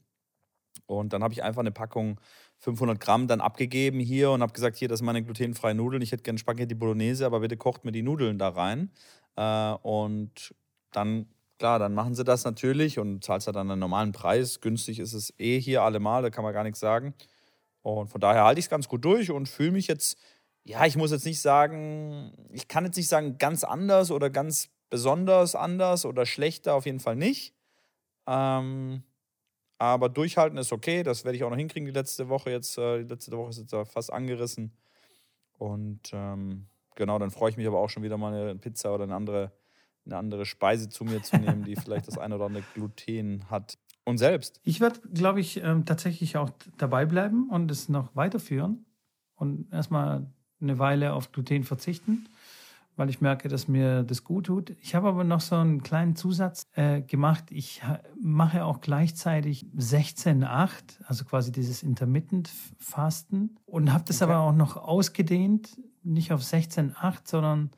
[0.86, 2.20] Und dann habe ich einfach eine Packung
[2.60, 6.04] 500 Gramm dann abgegeben hier und habe gesagt, hier, das sind meine glutenfreien Nudeln.
[6.04, 8.92] Ich hätte gerne Spaghetti Bolognese, aber bitte kocht mir die Nudeln da rein.
[9.38, 10.54] Äh, und
[10.92, 11.26] dann,
[11.58, 14.62] klar, dann machen sie das natürlich und zahlst halt dann einen normalen Preis.
[14.62, 17.14] Günstig ist es eh hier allemal, da kann man gar nichts sagen.
[17.82, 20.18] Und von daher halte ich es ganz gut durch und fühle mich jetzt,
[20.64, 24.70] ja, ich muss jetzt nicht sagen, ich kann jetzt nicht sagen ganz anders oder ganz
[24.90, 27.54] besonders anders oder schlechter, auf jeden Fall nicht.
[28.28, 29.04] Ähm,
[29.78, 32.78] aber durchhalten ist okay, das werde ich auch noch hinkriegen die letzte Woche jetzt.
[32.78, 34.72] Äh, die letzte Woche ist jetzt fast angerissen.
[35.58, 39.04] Und ähm, genau, dann freue ich mich aber auch schon wieder mal eine Pizza oder
[39.04, 39.52] eine andere,
[40.06, 43.78] eine andere Speise zu mir zu nehmen, die vielleicht das eine oder andere Gluten hat.
[44.04, 44.62] Und selbst?
[44.64, 48.86] Ich werde, glaube ich, ähm, tatsächlich auch dabei bleiben und es noch weiterführen
[49.36, 50.28] und erstmal
[50.62, 52.28] eine Weile auf Gluten verzichten
[52.96, 54.76] weil ich merke, dass mir das gut tut.
[54.82, 57.46] Ich habe aber noch so einen kleinen Zusatz äh, gemacht.
[57.50, 57.82] Ich
[58.22, 60.72] mache auch gleichzeitig 16-8,
[61.06, 64.32] also quasi dieses Intermittent Fasten und habe das okay.
[64.32, 67.72] aber auch noch ausgedehnt, nicht auf 16-8, sondern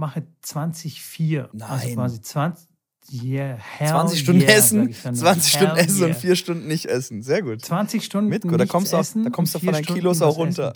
[0.00, 1.42] mache 20-4.
[1.42, 1.70] Also Nein.
[1.70, 2.70] Also quasi 20,
[3.12, 6.06] Yeah, 20 Stunden yeah, essen, 20 Stunden essen yeah.
[6.08, 7.22] und 4 Stunden nicht essen.
[7.22, 7.60] Sehr gut.
[7.60, 10.74] 20 Stunden Mit, da kommst, du, da kommst du von deinen Kilos auch runter.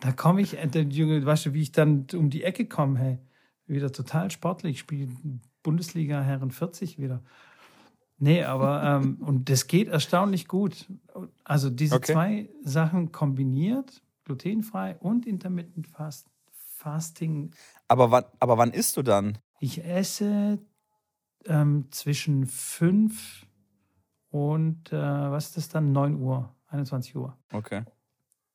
[0.00, 3.18] Da komme ich, äh, Junge, weißt du, wie ich dann um die Ecke komme, hey,
[3.66, 5.08] wieder total sportlich, ich spiele
[5.62, 7.22] Bundesliga Herren 40 wieder.
[8.18, 10.86] Nee, aber, ähm, und das geht erstaunlich gut.
[11.44, 12.12] Also diese okay.
[12.12, 16.26] zwei Sachen kombiniert, glutenfrei und intermittent Fast,
[16.80, 17.50] Fasting.
[17.88, 19.38] Aber wann, aber wann isst du dann?
[19.60, 20.58] Ich esse
[21.44, 23.46] ähm, zwischen 5
[24.30, 27.36] und, äh, was ist das dann, 9 Uhr, 21 Uhr.
[27.52, 27.84] Okay.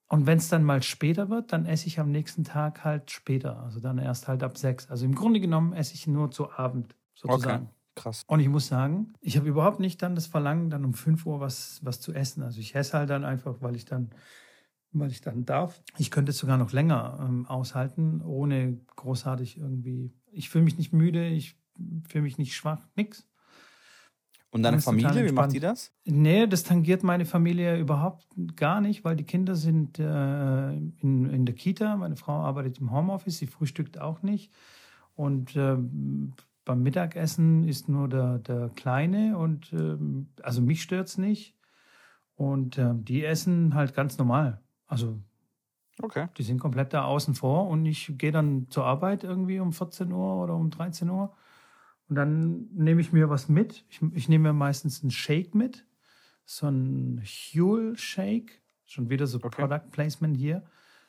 [0.07, 3.61] Und wenn es dann mal später wird, dann esse ich am nächsten Tag halt später.
[3.63, 4.89] Also dann erst halt ab sechs.
[4.89, 7.63] Also im Grunde genommen esse ich nur zu Abend sozusagen.
[7.63, 7.71] Okay.
[7.95, 8.23] Krass.
[8.27, 11.39] Und ich muss sagen, ich habe überhaupt nicht dann das Verlangen, dann um 5 Uhr
[11.39, 12.43] was, was zu essen.
[12.43, 14.09] Also ich esse halt dann einfach, weil ich dann,
[14.99, 15.81] weil ich dann darf.
[15.97, 20.13] Ich könnte es sogar noch länger ähm, aushalten, ohne großartig irgendwie.
[20.31, 21.57] Ich fühle mich nicht müde, ich
[22.07, 23.27] fühle mich nicht schwach, nix.
[24.55, 25.91] Und deine Familie, wie macht die das?
[26.05, 31.45] Nee, das tangiert meine Familie überhaupt gar nicht, weil die Kinder sind äh, in, in
[31.45, 31.97] der Kita.
[31.97, 34.53] Meine Frau arbeitet im Homeoffice, sie frühstückt auch nicht.
[35.13, 35.75] Und äh,
[36.63, 39.97] beim Mittagessen ist nur der, der Kleine und äh,
[40.41, 41.55] also mich stört es nicht.
[42.35, 44.61] Und äh, die essen halt ganz normal.
[45.01, 45.19] Also
[46.01, 46.27] okay.
[46.37, 50.11] die sind komplett da außen vor und ich gehe dann zur Arbeit irgendwie um 14
[50.11, 51.33] Uhr oder um 13 Uhr
[52.07, 53.83] und dann nehme ich mir was mit.
[53.89, 55.85] Ich, ich nehme mir meistens einen Shake mit.
[56.45, 58.61] So ein Huel Shake.
[58.85, 59.49] Schon wieder so okay.
[59.49, 60.63] Product Placement hier.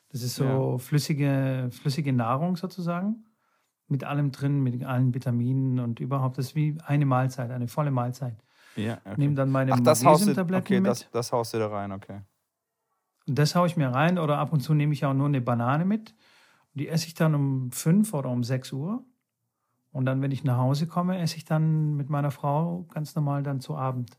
[0.09, 0.77] Das ist so ja.
[0.79, 3.25] flüssige, flüssige Nahrung sozusagen.
[3.87, 6.37] Mit allem drin, mit allen Vitaminen und überhaupt.
[6.37, 8.35] Das ist wie eine Mahlzeit, eine volle Mahlzeit.
[8.75, 9.15] Ja, okay.
[9.17, 10.89] Nehme dann meine Ach, das Magnesiumtabletten okay, mit.
[10.89, 12.21] Das, das haust du da rein, okay.
[13.27, 15.41] Und das haue ich mir rein oder ab und zu nehme ich auch nur eine
[15.41, 16.15] Banane mit.
[16.73, 19.03] Die esse ich dann um fünf oder um sechs Uhr.
[19.91, 23.43] Und dann, wenn ich nach Hause komme, esse ich dann mit meiner Frau ganz normal
[23.43, 24.17] dann zu Abend.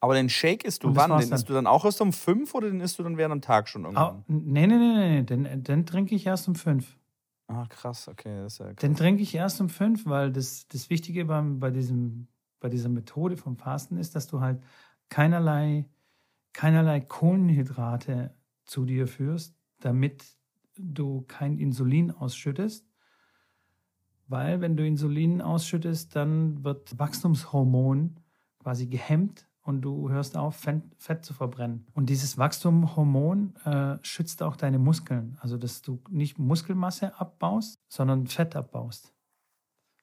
[0.00, 1.18] Aber den Shake isst du wann?
[1.18, 3.42] Den isst du dann auch erst um fünf oder den isst du dann während dem
[3.42, 4.18] Tag schon irgendwann?
[4.18, 5.22] Oh, nee, nee, nee, nee.
[5.22, 6.96] Den, den trinke ich erst um fünf.
[7.48, 8.42] Ah, krass, okay.
[8.42, 8.76] Das ist ja krass.
[8.76, 12.28] Den trinke ich erst um fünf, weil das, das Wichtige beim, bei, diesem,
[12.60, 14.62] bei dieser Methode vom Fasten ist, dass du halt
[15.08, 15.86] keinerlei,
[16.52, 18.34] keinerlei Kohlenhydrate
[18.64, 20.24] zu dir führst, damit
[20.76, 22.90] du kein Insulin ausschüttest
[24.30, 28.14] weil wenn du Insulin ausschüttest, dann wird Wachstumshormon
[28.60, 31.84] quasi gehemmt und du hörst auf, Fett zu verbrennen.
[31.94, 38.28] Und dieses Wachstumshormon äh, schützt auch deine Muskeln, also dass du nicht Muskelmasse abbaust, sondern
[38.28, 39.12] Fett abbaust.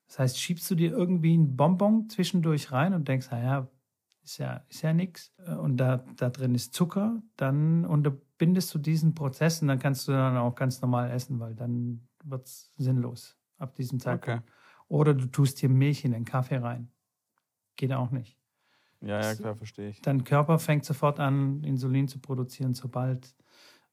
[0.07, 3.69] Das heißt, schiebst du dir irgendwie einen Bonbon zwischendurch rein und denkst, naja,
[4.27, 5.33] ist ja, ist ja nichts.
[5.45, 10.07] Äh, und da, da drin ist Zucker, dann unterbindest du diesen Prozess und dann kannst
[10.07, 14.43] du dann auch ganz normal essen, weil dann wird es sinnlos ab diesem Zeitpunkt.
[14.43, 14.51] Okay.
[14.89, 16.91] Oder du tust dir Milch in den Kaffee rein.
[17.75, 18.37] Geht auch nicht.
[19.01, 20.01] Ja, ja, klar, verstehe ich.
[20.01, 23.35] Dein Körper fängt sofort an, Insulin zu produzieren, sobald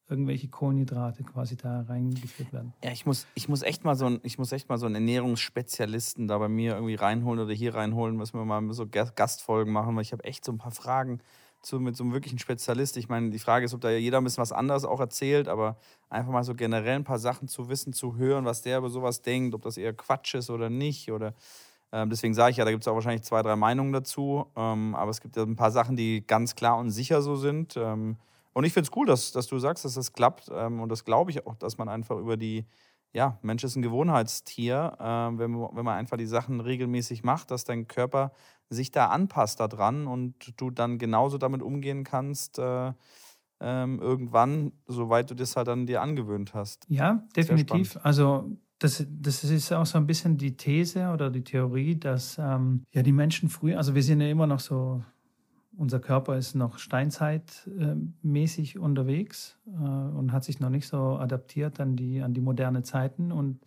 [0.08, 2.74] irgendwelche Kohlenhydrate quasi da reingeführt werden.
[2.82, 4.96] Ja, ich muss, ich muss echt mal so ein, ich muss echt mal so einen
[4.96, 9.96] Ernährungsspezialisten da bei mir irgendwie reinholen oder hier reinholen, müssen wir mal so Gastfolgen machen,
[9.96, 11.20] weil ich habe echt so ein paar Fragen
[11.62, 12.96] zu, mit so einem wirklichen Spezialist.
[12.96, 15.78] Ich meine, die Frage ist, ob da jeder ein bisschen was anderes auch erzählt, aber
[16.10, 19.22] einfach mal so generell ein paar Sachen zu wissen, zu hören, was der über sowas
[19.22, 21.10] denkt, ob das eher Quatsch ist oder nicht.
[21.10, 21.34] Oder
[21.92, 24.46] ähm, deswegen sage ich ja, da gibt es auch wahrscheinlich zwei, drei Meinungen dazu.
[24.54, 27.78] Ähm, aber es gibt ja ein paar Sachen, die ganz klar und sicher so sind.
[28.54, 30.50] Ähm, und ich finde es cool, dass, dass du sagst, dass das klappt.
[30.52, 32.66] Ähm, und das glaube ich auch, dass man einfach über die,
[33.12, 37.64] ja, Mensch ist ein Gewohnheitstier, äh, wenn, wenn man einfach die Sachen regelmäßig macht, dass
[37.64, 38.32] dein Körper
[38.70, 42.92] sich da anpasst daran und du dann genauso damit umgehen kannst, äh,
[43.60, 46.86] ähm, irgendwann, soweit du das halt dann dir angewöhnt hast.
[46.88, 47.98] Ja, definitiv.
[48.02, 52.84] Also das, das ist auch so ein bisschen die These oder die Theorie, dass ähm,
[52.92, 55.02] ja die Menschen früher, also wir sind ja immer noch so,
[55.76, 61.96] unser Körper ist noch steinzeitmäßig unterwegs äh, und hat sich noch nicht so adaptiert an
[61.96, 63.32] die, an die moderne Zeiten.
[63.32, 63.60] Und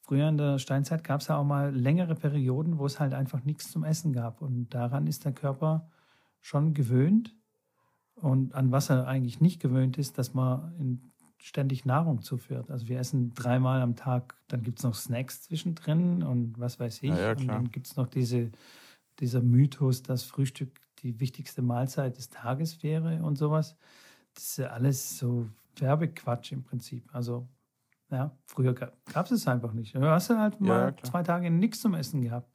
[0.00, 3.44] früher in der Steinzeit gab es ja auch mal längere Perioden, wo es halt einfach
[3.44, 4.42] nichts zum Essen gab.
[4.42, 5.88] Und daran ist der Körper
[6.40, 7.34] schon gewöhnt.
[8.14, 12.70] Und an was er eigentlich nicht gewöhnt ist, dass man ständig Nahrung zuführt.
[12.70, 17.02] Also wir essen dreimal am Tag, dann gibt es noch Snacks zwischendrin und was weiß
[17.02, 17.10] ich.
[17.10, 18.50] Ja, ja, und dann gibt es noch diese,
[19.20, 23.76] dieser Mythos, dass Frühstück die wichtigste Mahlzeit des Tages wäre und sowas.
[24.34, 27.08] Das ist ja alles so Werbequatsch im Prinzip.
[27.14, 27.48] Also
[28.10, 29.94] ja, früher gab es es einfach nicht.
[29.94, 32.50] Du hast halt mal ja, zwei Tage nichts zum Essen gehabt.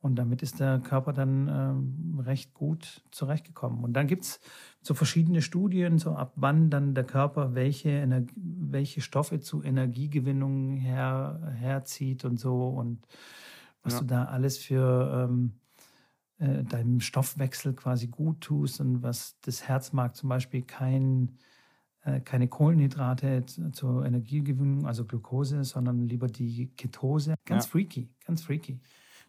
[0.00, 3.82] Und damit ist der Körper dann ähm, recht gut zurechtgekommen.
[3.82, 4.40] Und dann gibt es
[4.80, 10.76] so verschiedene Studien, so ab wann dann der Körper welche, Energie, welche Stoffe zu Energiegewinnung
[10.76, 12.68] her, herzieht und so.
[12.68, 13.06] Und
[13.82, 14.00] was ja.
[14.00, 15.54] du da alles für ähm,
[16.38, 21.38] äh, deinem Stoffwechsel quasi gut tust und was das Herz mag, zum Beispiel kein,
[22.04, 27.36] äh, keine Kohlenhydrate zur Energiegewinnung, also Glucose, sondern lieber die Ketose.
[27.46, 27.70] Ganz ja.
[27.70, 28.80] freaky, ganz freaky.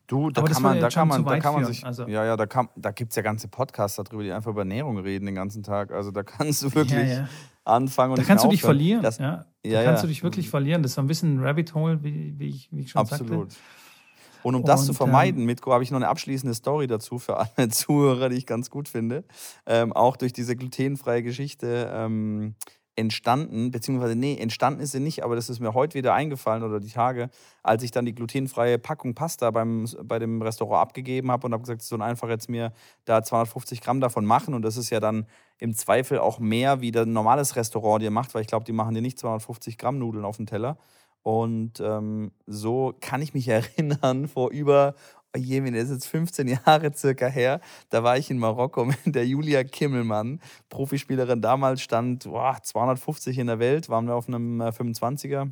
[0.07, 2.07] Du, da kann man, da kann man, da kann man sich, also.
[2.07, 4.97] ja, ja, da kann, da gibt es ja ganze Podcasts darüber, die einfach über Ernährung
[4.99, 5.91] reden den ganzen Tag.
[5.91, 7.29] Also da kannst du wirklich ja, ja.
[7.65, 9.01] anfangen und da kannst du dich verlieren.
[9.01, 10.81] Das, ja, da ja, kannst du dich wirklich verlieren.
[10.81, 13.51] Das ist so ein bisschen ein Rabbit Hole, wie, wie, ich, wie ich schon Absolut.
[13.51, 13.65] sagte.
[14.43, 17.38] Und um das zu vermeiden, ähm, Mitko, habe ich noch eine abschließende Story dazu für
[17.38, 19.23] alle Zuhörer, die ich ganz gut finde.
[19.65, 21.89] Ähm, auch durch diese glutenfreie Geschichte.
[21.93, 22.56] Ähm,
[22.97, 26.80] entstanden, beziehungsweise nee, entstanden ist sie nicht, aber das ist mir heute wieder eingefallen oder
[26.80, 27.30] die Tage,
[27.62, 31.62] als ich dann die glutenfreie Packung Pasta beim, bei dem Restaurant abgegeben habe und habe
[31.62, 32.73] gesagt, so einfach jetzt mir
[33.06, 35.28] da 250 Gramm davon machen und das ist ja dann
[35.60, 38.95] im Zweifel auch mehr, wie ein normales Restaurant dir macht, weil ich glaube, die machen
[38.95, 40.78] dir nicht 250 Gramm Nudeln auf den Teller.
[41.27, 44.95] Und ähm, so kann ich mich erinnern, vor über
[45.35, 47.59] Jemen, das ist jetzt 15 Jahre circa her,
[47.89, 53.47] da war ich in Marokko mit der Julia Kimmelmann, Profispielerin damals, stand boah, 250 in
[53.47, 55.51] der Welt, waren wir auf einem 25er äh,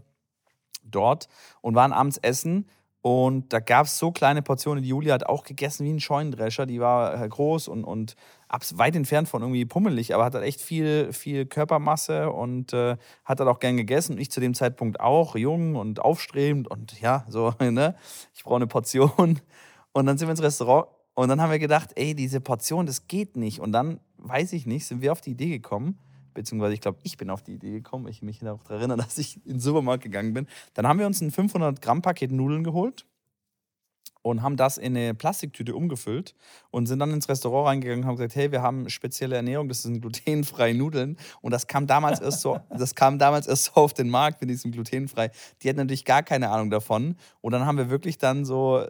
[0.86, 1.28] dort
[1.60, 2.70] und waren abends essen
[3.02, 4.82] und da gab es so kleine Portionen.
[4.82, 6.66] Die Julia hat auch gegessen wie ein Scheunendrescher.
[6.66, 8.16] Die war äh, groß und, und
[8.50, 13.40] weit entfernt von irgendwie pummelig, aber hat halt echt viel, viel Körpermasse und äh, hat
[13.40, 14.18] halt auch gern gegessen.
[14.18, 17.96] Ich zu dem Zeitpunkt auch, jung und aufstrebend und ja, so, ne?
[18.34, 19.42] Ich brauche eine Portion.
[19.94, 23.08] Und dann sind wir ins Restaurant und dann haben wir gedacht, ey, diese Portion, das
[23.08, 23.60] geht nicht.
[23.60, 25.98] Und dann, weiß ich nicht, sind wir auf die Idee gekommen,
[26.34, 29.18] beziehungsweise ich glaube, ich bin auf die Idee gekommen, ich mich noch daran erinnere, dass
[29.18, 30.48] ich in den Supermarkt gegangen bin.
[30.74, 33.06] Dann haben wir uns ein 500 Gramm Paket Nudeln geholt
[34.26, 36.34] und haben das in eine Plastiktüte umgefüllt
[36.72, 39.84] und sind dann ins Restaurant reingegangen und haben gesagt, hey, wir haben spezielle Ernährung, das
[39.84, 43.94] sind glutenfreie Nudeln und das kam damals erst so, das kam damals erst so auf
[43.94, 45.30] den Markt mit diesem glutenfrei.
[45.62, 48.88] Die hatten natürlich gar keine Ahnung davon und dann haben wir wirklich dann so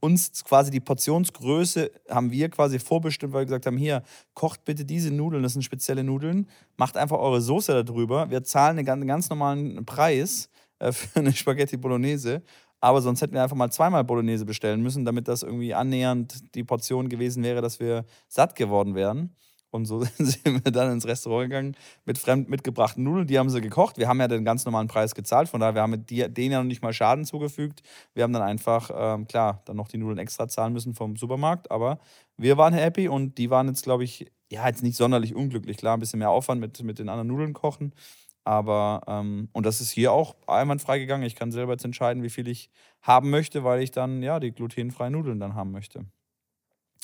[0.00, 4.86] uns quasi die Portionsgröße haben wir quasi vorbestimmt, weil wir gesagt haben, hier, kocht bitte
[4.86, 8.30] diese Nudeln, das sind spezielle Nudeln, macht einfach eure Soße darüber.
[8.30, 12.42] Wir zahlen einen ganz normalen Preis äh, für eine Spaghetti Bolognese,
[12.82, 16.64] aber sonst hätten wir einfach mal zweimal Bolognese bestellen müssen, damit das irgendwie annähernd die
[16.64, 19.36] Portion gewesen wäre, dass wir satt geworden wären.
[19.70, 23.28] Und so sind wir dann ins Restaurant gegangen mit fremd mitgebrachten Nudeln.
[23.28, 23.98] Die haben sie gekocht.
[23.98, 25.48] Wir haben ja den ganz normalen Preis gezahlt.
[25.48, 27.82] Von daher, wir haben denen ja noch nicht mal Schaden zugefügt.
[28.14, 31.70] Wir haben dann einfach, ähm, klar, dann noch die Nudeln extra zahlen müssen vom Supermarkt.
[31.70, 32.00] Aber
[32.36, 35.76] wir waren happy und die waren jetzt, glaube ich, ja, jetzt nicht sonderlich unglücklich.
[35.76, 37.94] Klar, ein bisschen mehr Aufwand mit, mit den anderen Nudeln kochen.
[38.44, 41.22] Aber, ähm, und das ist hier auch einwandfrei gegangen.
[41.22, 44.52] Ich kann selber jetzt entscheiden, wie viel ich haben möchte, weil ich dann, ja, die
[44.52, 46.06] glutenfreien Nudeln dann haben möchte.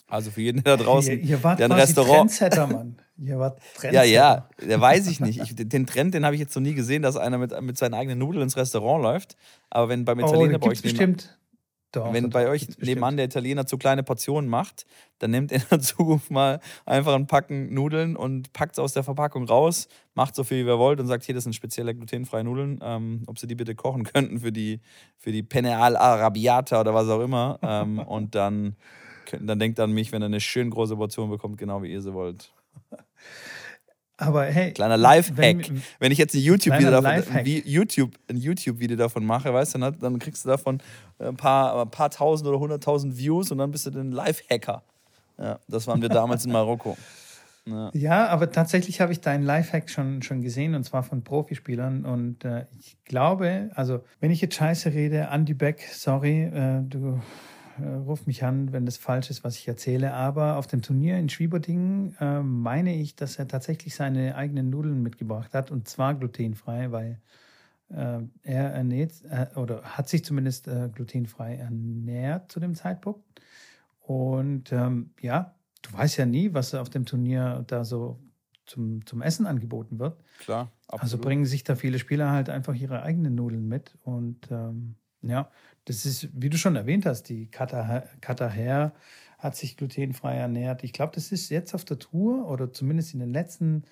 [0.09, 2.31] Also für jeden da draußen, ihr, ihr wart der ein Restaurant.
[2.31, 2.97] Trendsetter, Mann.
[3.19, 3.93] Ihr wart Trendsetter.
[3.93, 5.41] Ja, ja, der weiß ich nicht.
[5.41, 7.95] Ich, den Trend, den habe ich jetzt noch nie gesehen, dass einer mit, mit seinen
[7.95, 9.37] eigenen Nudeln ins Restaurant läuft.
[9.69, 11.39] Aber wenn beim Italiener oh, bei euch bestimmt.
[11.93, 14.85] Doch, wenn bei euch nebenan der Italiener zu kleine Portionen macht,
[15.21, 18.93] dann nimmt er in der Zukunft mal einfach ein Packen Nudeln und packt es aus
[18.93, 21.95] der Verpackung raus, macht so viel wie ihr wollt und sagt, hier, das sind spezielle
[21.95, 24.81] glutenfreie Nudeln, ähm, ob sie die bitte kochen könnten für die,
[25.17, 27.59] für die Penne al Arabiata oder was auch immer.
[27.63, 28.77] ähm, und dann
[29.41, 32.15] dann denkt an mich, wenn er eine schön große Portion bekommt, genau wie ihr sie
[32.15, 32.53] wollt.
[34.19, 34.73] Aber hey.
[34.73, 35.37] Kleiner Lifehack.
[35.37, 40.19] Wenn, wenn ich jetzt ein YouTube-Video davon, YouTube, ein YouTube davon mache, weißt du, dann
[40.19, 40.81] kriegst du davon
[41.21, 44.83] ein paar, ein paar tausend oder hunderttausend Views und dann bist du ein Lifehacker.
[45.39, 46.97] Ja, das waren wir damals in Marokko.
[47.71, 47.91] Ja.
[47.93, 52.07] ja, aber tatsächlich habe ich deinen Lifehack schon, schon gesehen und zwar von Profispielern.
[52.07, 57.21] Und äh, ich glaube, also wenn ich jetzt scheiße rede, Andy Beck, sorry, äh, du
[57.83, 60.15] äh, ruf mich an, wenn das falsch ist, was ich erzähle.
[60.15, 65.03] Aber auf dem Turnier in Schwieberdingen äh, meine ich, dass er tatsächlich seine eigenen Nudeln
[65.03, 67.21] mitgebracht hat und zwar glutenfrei, weil
[67.91, 73.25] äh, er ernährt äh, oder hat sich zumindest äh, glutenfrei ernährt zu dem Zeitpunkt.
[74.01, 78.19] Und ähm, ja, du weißt ja nie, was auf dem Turnier da so
[78.67, 80.23] zum, zum Essen angeboten wird.
[80.39, 81.03] Klar, also absolut.
[81.03, 85.51] Also bringen sich da viele Spieler halt einfach ihre eigenen Nudeln mit und ähm, ja,
[85.85, 88.93] das ist, wie du schon erwähnt hast, die Kata Hair
[89.39, 90.85] hat sich glutenfrei ernährt.
[90.85, 93.85] Ich glaube, das ist jetzt auf der Tour oder zumindest in den letzten,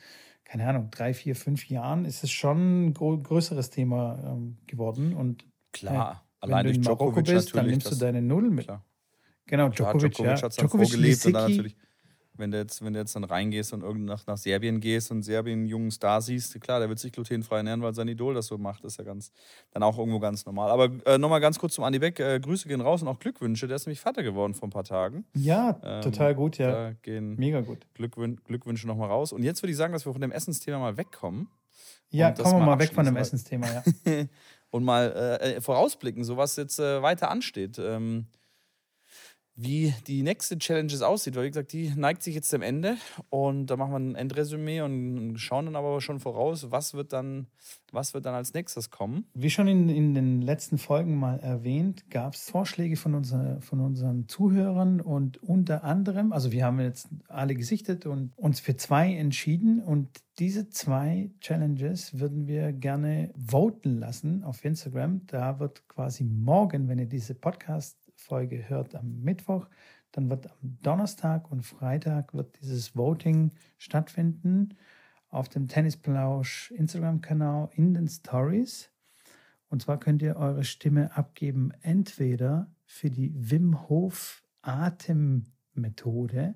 [0.45, 5.14] keine Ahnung, drei, vier, fünf Jahren ist es schon ein größeres Thema ähm, geworden.
[5.14, 8.64] Und klar, äh, wenn du in Marokko bist, dann nimmst du deine Nudeln mit.
[8.66, 8.85] Klar.
[9.47, 10.43] Genau, Djokovic, Djokovic ja.
[10.43, 11.77] hat es dann Djokovic vorgelebt und dann natürlich
[12.39, 15.22] wenn du jetzt, wenn du jetzt dann reingehst und irgend nach, nach Serbien gehst und
[15.22, 18.47] Serbien einen jungen Star siehst, klar, der wird sich glutenfrei ernähren, weil sein Idol das
[18.47, 18.84] so macht.
[18.84, 19.32] Das ist ja ganz,
[19.70, 20.70] dann auch irgendwo ganz normal.
[20.70, 22.18] Aber äh, nochmal ganz kurz zum Andi Beck.
[22.20, 23.66] Äh, Grüße gehen raus und auch Glückwünsche.
[23.66, 25.24] Der ist nämlich Vater geworden vor ein paar Tagen.
[25.34, 26.93] Ja, ähm, total gut, ja.
[27.05, 27.87] Mega gut.
[27.95, 29.32] Glückwün Glückwünsche nochmal raus.
[29.32, 31.49] Und jetzt würde ich sagen, dass wir von dem Essensthema mal wegkommen.
[32.11, 33.82] Ja, kommen wir mal weg von dem Essensthema, ja.
[34.70, 37.78] und mal äh, äh, vorausblicken, so was jetzt äh, weiter ansteht.
[37.78, 38.26] Ähm,
[39.57, 42.96] wie die nächste Challenge aussieht, weil wie gesagt, die neigt sich jetzt dem Ende
[43.30, 47.46] und da machen wir ein Endresümee und schauen dann aber schon voraus, was wird dann,
[47.90, 49.26] was wird dann als nächstes kommen.
[49.32, 53.80] Wie schon in, in den letzten Folgen mal erwähnt, gab es Vorschläge von, unser, von
[53.80, 59.14] unseren Zuhörern und unter anderem, also wir haben jetzt alle gesichtet und uns für zwei
[59.14, 65.22] entschieden und diese zwei Challenges würden wir gerne voten lassen auf Instagram.
[65.28, 67.96] Da wird quasi morgen, wenn ihr diese Podcast
[68.27, 69.68] Folge hört am Mittwoch.
[70.11, 74.74] Dann wird am Donnerstag und Freitag wird dieses Voting stattfinden
[75.29, 78.91] auf dem Tennisplausch Instagram-Kanal in den Stories.
[79.68, 86.55] Und zwar könnt ihr eure Stimme abgeben, entweder für die Wim Hof Atemmethode.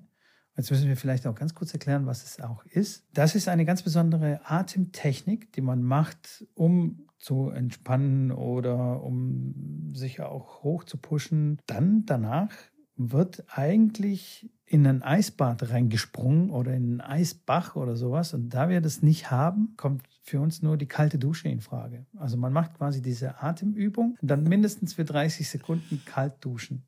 [0.57, 3.05] Jetzt müssen wir vielleicht auch ganz kurz erklären, was es auch ist.
[3.13, 10.21] Das ist eine ganz besondere Atemtechnik, die man macht, um zu entspannen oder um sich
[10.21, 11.59] auch hoch zu pushen.
[11.67, 12.51] Dann danach
[12.97, 18.33] wird eigentlich in ein Eisbad reingesprungen oder in einen Eisbach oder sowas.
[18.33, 22.05] Und da wir das nicht haben, kommt für uns nur die kalte Dusche in Frage.
[22.15, 26.85] Also man macht quasi diese Atemübung dann mindestens für 30 Sekunden kalt duschen.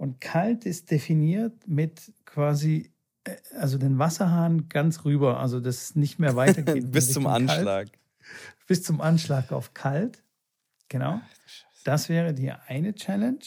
[0.00, 2.90] Und kalt ist definiert mit quasi,
[3.24, 6.90] äh, also den Wasserhahn ganz rüber, also das nicht mehr weitergeht.
[6.92, 7.88] Bis zum Anschlag.
[7.88, 8.00] Kalt
[8.70, 10.22] bis zum Anschlag auf kalt.
[10.88, 11.20] Genau.
[11.82, 13.44] Das wäre die eine Challenge.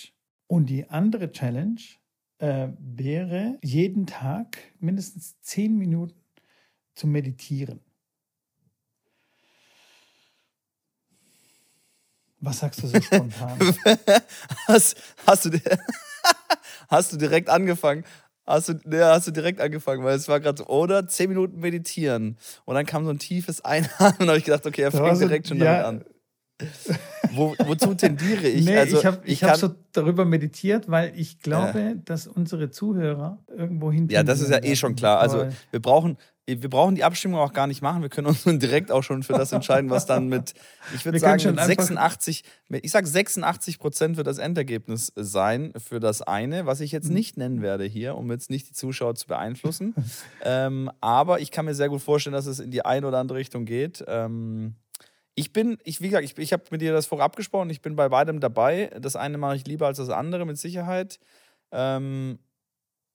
[0.48, 1.80] Und die andere Challenge
[2.40, 6.22] äh, wäre, jeden Tag mindestens zehn Minuten
[6.94, 7.80] zu meditieren.
[12.42, 13.58] Was sagst du so spontan?
[14.68, 15.52] hast, hast, du,
[16.90, 18.04] hast du direkt angefangen?
[18.46, 21.60] Hast du, ja, hast du direkt angefangen, weil es war gerade so, oder zehn Minuten
[21.60, 22.38] meditieren.
[22.66, 25.48] Und dann kam so ein tiefes Einatmen und habe ich gedacht, okay, er fängt direkt
[25.48, 25.84] schon ja.
[25.84, 26.06] damit an.
[27.36, 28.66] Wo, wozu tendiere ich?
[28.66, 31.94] Nee, also, ich habe ich, ich hab so darüber meditiert, weil ich glaube, ja.
[32.06, 34.08] dass unsere Zuhörer irgendwo hin.
[34.10, 35.20] Ja, das ist ja eh schon klar.
[35.20, 38.02] Also wir brauchen, wir brauchen die Abstimmung auch gar nicht machen.
[38.02, 40.54] Wir können uns direkt auch schon für das entscheiden, was dann mit,
[40.94, 46.22] ich würde sagen, mit 86, ich sage 86 Prozent wird das Endergebnis sein für das
[46.22, 47.14] eine, was ich jetzt mhm.
[47.14, 49.96] nicht nennen werde hier, um jetzt nicht die Zuschauer zu beeinflussen.
[50.44, 53.38] ähm, aber ich kann mir sehr gut vorstellen, dass es in die eine oder andere
[53.38, 54.04] Richtung geht.
[54.08, 54.76] Ähm,
[55.36, 57.96] ich bin, ich, wie gesagt, ich, ich habe mit dir das vorab gesprochen, ich bin
[57.96, 58.92] bei beidem dabei.
[59.00, 61.20] Das eine mache ich lieber als das andere, mit Sicherheit.
[61.72, 62.40] Ähm,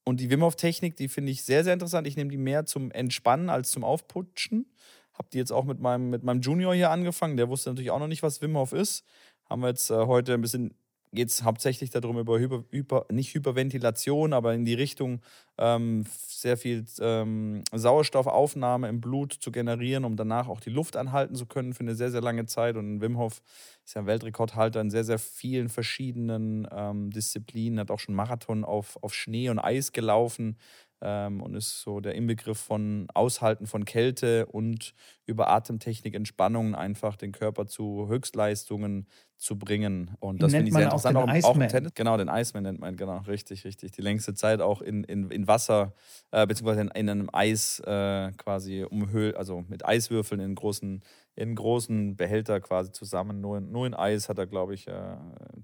[0.05, 2.07] und die Wim Hof Technik, die finde ich sehr, sehr interessant.
[2.07, 4.73] Ich nehme die mehr zum Entspannen als zum Aufputschen.
[5.13, 7.37] Habe die jetzt auch mit meinem, mit meinem Junior hier angefangen.
[7.37, 9.05] Der wusste natürlich auch noch nicht, was Wim Hof ist.
[9.49, 10.75] Haben wir jetzt äh, heute ein bisschen
[11.13, 15.21] geht es hauptsächlich darum, über Hyper, nicht Hyperventilation, aber in die Richtung
[15.59, 21.35] ähm, sehr viel ähm, Sauerstoffaufnahme im Blut zu generieren, um danach auch die Luft anhalten
[21.35, 22.77] zu können für eine sehr, sehr lange Zeit.
[22.77, 23.43] Und Wim Hof
[23.85, 28.65] ist ja ein Weltrekordhalter in sehr, sehr vielen verschiedenen ähm, Disziplinen, hat auch schon Marathon
[28.65, 30.57] auf, auf Schnee und Eis gelaufen,
[31.01, 34.95] ähm, und ist so der Inbegriff von Aushalten von Kälte und
[35.27, 39.07] über Atemtechnik, Entspannung einfach den Körper zu Höchstleistungen
[39.39, 40.11] zu bringen.
[40.19, 41.17] Und das finde ich sehr interessant.
[41.17, 41.95] Auch, auch, auch, im Tennis.
[41.95, 43.93] Genau, den Iceman nennt man, genau, richtig, richtig.
[43.93, 45.93] Die längste Zeit auch in, in, in Wasser,
[46.33, 51.05] äh, beziehungsweise in, in einem Eis äh, quasi umhüllt, also mit Eiswürfeln in großen,
[51.37, 53.41] in großen Behälter quasi zusammen.
[53.41, 55.17] Nur in, nur in Eis hat er, glaube ich, äh,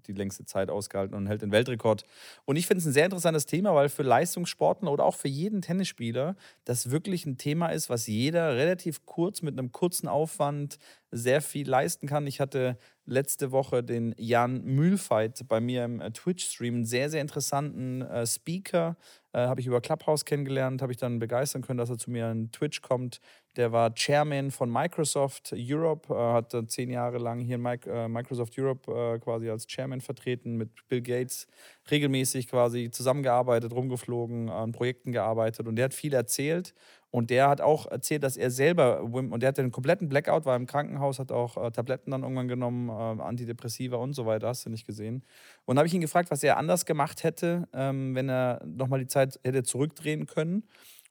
[0.06, 2.04] die längste Zeit ausgehalten und hält den Weltrekord.
[2.44, 5.62] Und ich finde es ein sehr interessantes Thema, weil für Leistungssportler oder auch für jeden
[5.62, 10.78] Tennisspieler das wirklich ein Thema ist, was jeder relativ kurz mit einem kurzen Aufwand
[11.14, 12.26] sehr viel leisten kann.
[12.26, 17.20] Ich hatte letzte Woche den Jan Mühlfeit bei mir im äh, Twitch-Stream, einen sehr, sehr
[17.20, 18.96] interessanten äh, Speaker,
[19.32, 22.30] äh, habe ich über Clubhouse kennengelernt, habe ich dann begeistern können, dass er zu mir
[22.30, 23.20] in Twitch kommt.
[23.56, 28.58] Der war Chairman von Microsoft Europe, äh, hat zehn Jahre lang hier in äh, Microsoft
[28.58, 31.46] Europe äh, quasi als Chairman vertreten, mit Bill Gates
[31.90, 36.74] regelmäßig quasi zusammengearbeitet, rumgeflogen, an Projekten gearbeitet und der hat viel erzählt
[37.14, 40.56] und der hat auch erzählt, dass er selber, und der hatte einen kompletten Blackout, war
[40.56, 44.66] im Krankenhaus, hat auch äh, Tabletten dann irgendwann genommen, äh, Antidepressiva und so weiter, hast
[44.66, 45.22] du nicht gesehen.
[45.64, 49.06] Und habe ich ihn gefragt, was er anders gemacht hätte, ähm, wenn er nochmal die
[49.06, 50.64] Zeit hätte zurückdrehen können.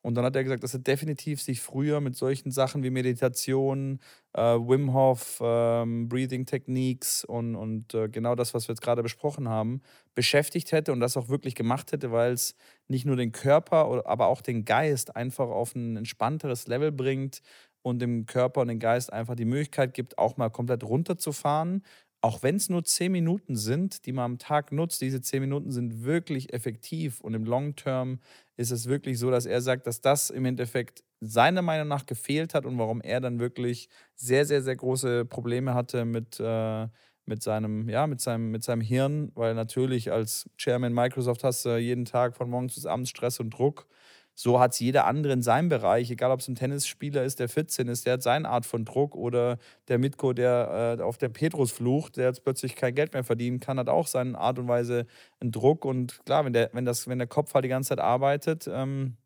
[0.04, 4.00] Und dann hat er gesagt, dass er definitiv sich früher mit solchen Sachen wie Meditation,
[4.34, 9.02] äh, Wim Hof, ähm, Breathing Techniques und, und äh, genau das, was wir jetzt gerade
[9.02, 9.82] besprochen haben,
[10.14, 12.56] beschäftigt hätte und das auch wirklich gemacht hätte, weil es
[12.90, 17.42] nicht nur den Körper, aber auch den Geist einfach auf ein entspannteres Level bringt
[17.82, 21.84] und dem Körper und dem Geist einfach die Möglichkeit gibt, auch mal komplett runterzufahren.
[22.22, 25.72] Auch wenn es nur zehn Minuten sind, die man am Tag nutzt, diese zehn Minuten
[25.72, 28.20] sind wirklich effektiv und im Long Term
[28.58, 32.54] ist es wirklich so, dass er sagt, dass das im Endeffekt seiner Meinung nach gefehlt
[32.54, 36.88] hat und warum er dann wirklich sehr, sehr, sehr große Probleme hatte mit, äh,
[37.26, 41.78] mit, seinem, ja, mit, seinem, mit seinem Hirn, weil natürlich als Chairman Microsoft hast du
[41.78, 43.88] jeden Tag von morgens bis abends Stress und Druck
[44.36, 47.50] so hat es jeder andere in seinem Bereich, egal ob es ein Tennisspieler ist, der
[47.50, 49.58] 14 ist, der hat seine Art von Druck oder
[49.88, 53.60] der Mitko, der äh, auf der Petrus flucht, der jetzt plötzlich kein Geld mehr verdienen
[53.60, 55.06] kann, hat auch seine Art und Weise
[55.40, 55.86] einen Druck.
[55.86, 59.18] Und klar, wenn der, wenn das, wenn der Kopf halt die ganze Zeit arbeitet, ähm,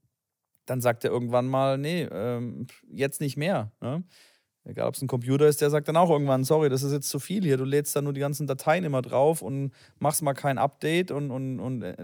[0.65, 3.71] dann sagt er irgendwann mal, nee, ähm, jetzt nicht mehr.
[3.79, 4.03] Ne?
[4.67, 7.09] Egal, ob es ein Computer ist, der sagt dann auch irgendwann, sorry, das ist jetzt
[7.09, 7.55] zu viel hier.
[7.55, 11.31] Du lädst da nur die ganzen Dateien immer drauf und machst mal kein Update und,
[11.31, 11.95] und, und äh,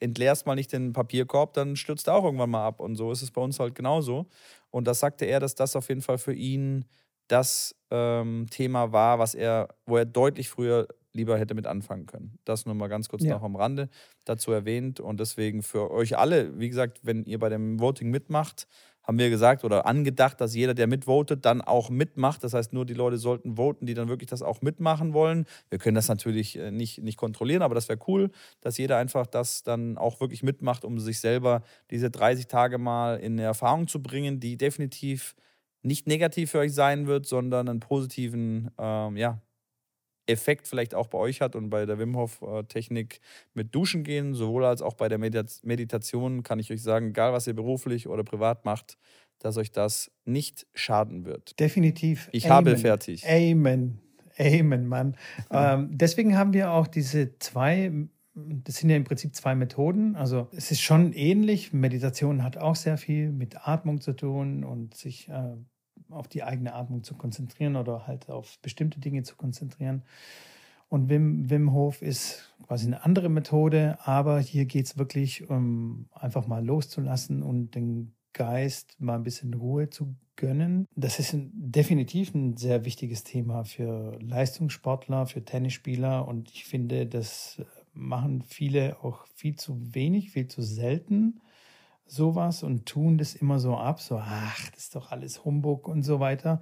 [0.00, 2.80] entleerst mal nicht den Papierkorb, dann stürzt er auch irgendwann mal ab.
[2.80, 4.26] Und so ist es bei uns halt genauso.
[4.70, 6.84] Und das sagte er, dass das auf jeden Fall für ihn
[7.28, 12.38] das ähm, Thema war, was er, wo er deutlich früher lieber hätte mit anfangen können.
[12.44, 13.34] Das nur mal ganz kurz ja.
[13.34, 13.88] noch am Rande
[14.24, 15.00] dazu erwähnt.
[15.00, 18.66] Und deswegen für euch alle, wie gesagt, wenn ihr bei dem Voting mitmacht,
[19.08, 22.44] haben wir gesagt oder angedacht, dass jeder, der mitvotet, dann auch mitmacht.
[22.44, 25.46] Das heißt, nur die Leute sollten voten, die dann wirklich das auch mitmachen wollen.
[25.70, 28.30] Wir können das natürlich äh, nicht, nicht kontrollieren, aber das wäre cool,
[28.60, 33.18] dass jeder einfach das dann auch wirklich mitmacht, um sich selber diese 30 Tage mal
[33.18, 35.34] in Erfahrung zu bringen, die definitiv
[35.82, 39.40] nicht negativ für euch sein wird, sondern einen positiven ähm, ja,
[40.28, 43.20] Effekt vielleicht auch bei euch hat und bei der Wim Hof Technik
[43.54, 47.46] mit Duschen gehen, sowohl als auch bei der Meditation kann ich euch sagen, egal was
[47.46, 48.98] ihr beruflich oder privat macht,
[49.38, 51.58] dass euch das nicht schaden wird.
[51.60, 52.28] Definitiv.
[52.32, 52.56] Ich Amen.
[52.56, 53.24] habe fertig.
[53.26, 54.00] Amen.
[54.38, 55.16] Amen, Mann.
[55.50, 58.08] ähm, deswegen haben wir auch diese zwei
[58.40, 60.14] das sind ja im Prinzip zwei Methoden.
[60.16, 61.72] Also es ist schon ähnlich.
[61.72, 65.56] Meditation hat auch sehr viel mit Atmung zu tun und sich äh,
[66.10, 70.02] auf die eigene Atmung zu konzentrieren oder halt auf bestimmte Dinge zu konzentrieren.
[70.88, 76.06] Und Wim, Wim Hof ist quasi eine andere Methode, aber hier geht es wirklich um
[76.12, 80.86] einfach mal loszulassen und den Geist mal ein bisschen Ruhe zu gönnen.
[80.94, 87.06] Das ist ein, definitiv ein sehr wichtiges Thema für Leistungssportler, für Tennisspieler und ich finde,
[87.06, 87.60] das
[87.92, 91.40] machen viele auch viel zu wenig, viel zu selten
[92.10, 96.02] sowas und tun das immer so ab, so, ach, das ist doch alles Humbug und
[96.02, 96.60] so weiter,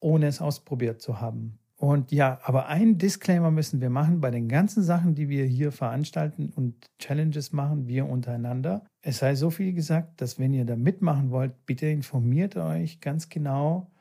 [0.00, 1.58] ohne es ausprobiert zu haben.
[1.78, 5.70] Und ja, aber einen Disclaimer müssen wir machen bei den ganzen Sachen, die wir hier
[5.70, 8.84] veranstalten und Challenges machen, wir untereinander.
[9.00, 13.28] Es sei so viel gesagt, dass wenn ihr da mitmachen wollt, bitte informiert euch ganz
[13.28, 13.92] genau,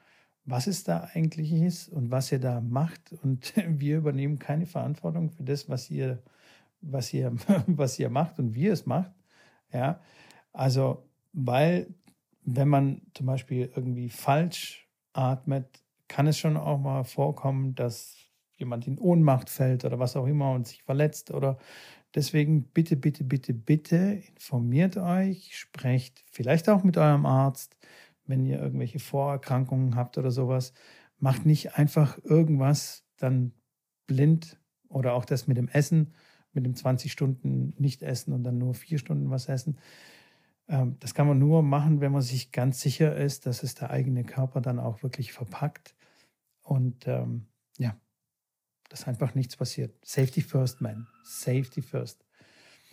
[0.44, 3.14] was es da eigentlich ist und was ihr da macht.
[3.22, 6.24] Und wir übernehmen keine Verantwortung für das, was ihr,
[6.82, 7.36] was ihr,
[7.68, 9.12] was ihr macht und wie ihr es macht.
[9.72, 10.00] Ja,
[10.58, 11.94] also, weil
[12.44, 18.16] wenn man zum Beispiel irgendwie falsch atmet, kann es schon auch mal vorkommen, dass
[18.56, 21.60] jemand in Ohnmacht fällt oder was auch immer und sich verletzt oder
[22.16, 27.78] deswegen bitte, bitte, bitte, bitte informiert euch, sprecht vielleicht auch mit eurem Arzt,
[28.26, 30.74] wenn ihr irgendwelche Vorerkrankungen habt oder sowas.
[31.20, 33.52] Macht nicht einfach irgendwas dann
[34.08, 36.16] blind oder auch das mit dem Essen,
[36.52, 39.78] mit dem 20 Stunden nicht essen und dann nur vier Stunden was essen.
[40.68, 43.90] Ähm, das kann man nur machen, wenn man sich ganz sicher ist, dass es der
[43.90, 45.96] eigene Körper dann auch wirklich verpackt
[46.62, 47.48] und ähm,
[47.78, 47.96] ja,
[48.90, 49.96] dass einfach nichts passiert.
[50.04, 51.08] Safety first, man.
[51.24, 52.26] Safety first.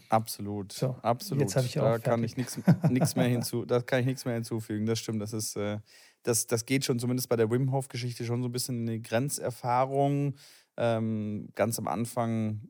[0.08, 0.72] Absolut.
[0.72, 1.42] So, absolut.
[1.42, 2.04] Jetzt ich auch da fertig.
[2.04, 4.86] kann ich nichts mehr hinzu, da kann ich nichts mehr hinzufügen.
[4.86, 5.20] Das stimmt.
[5.20, 5.78] Das ist, äh,
[6.22, 8.86] das, das geht schon zumindest bei der Wim Hof Geschichte schon so ein bisschen in
[8.86, 10.36] die Grenzerfahrung.
[10.76, 12.62] Ähm, ganz am Anfang,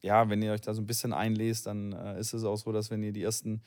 [0.00, 2.72] ja, wenn ihr euch da so ein bisschen einlest, dann äh, ist es auch so,
[2.72, 3.62] dass wenn ihr die ersten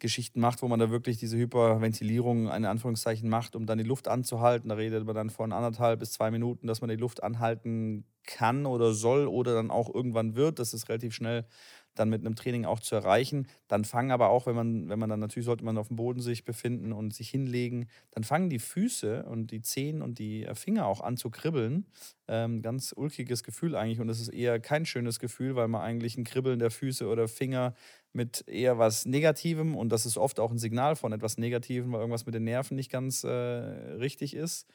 [0.00, 4.08] Geschichten macht, wo man da wirklich diese Hyperventilierung in Anführungszeichen macht, um dann die Luft
[4.08, 4.68] anzuhalten.
[4.68, 8.66] Da redet man dann von anderthalb bis zwei Minuten, dass man die Luft anhalten kann
[8.66, 10.58] oder soll oder dann auch irgendwann wird.
[10.58, 11.46] Das ist relativ schnell
[11.94, 13.48] dann mit einem Training auch zu erreichen.
[13.68, 16.20] Dann fangen aber auch, wenn man, wenn man dann natürlich sollte man auf dem Boden
[16.20, 20.54] sich befinden und sich hinlegen, dann fangen die Füße und die Zehen und die äh,
[20.54, 21.86] Finger auch an zu kribbeln.
[22.28, 26.16] Ähm, ganz ulkiges Gefühl eigentlich und es ist eher kein schönes Gefühl, weil man eigentlich
[26.16, 27.74] ein Kribbeln der Füße oder Finger
[28.12, 32.00] mit eher was Negativem und das ist oft auch ein Signal von etwas Negativem, weil
[32.00, 34.66] irgendwas mit den Nerven nicht ganz äh, richtig ist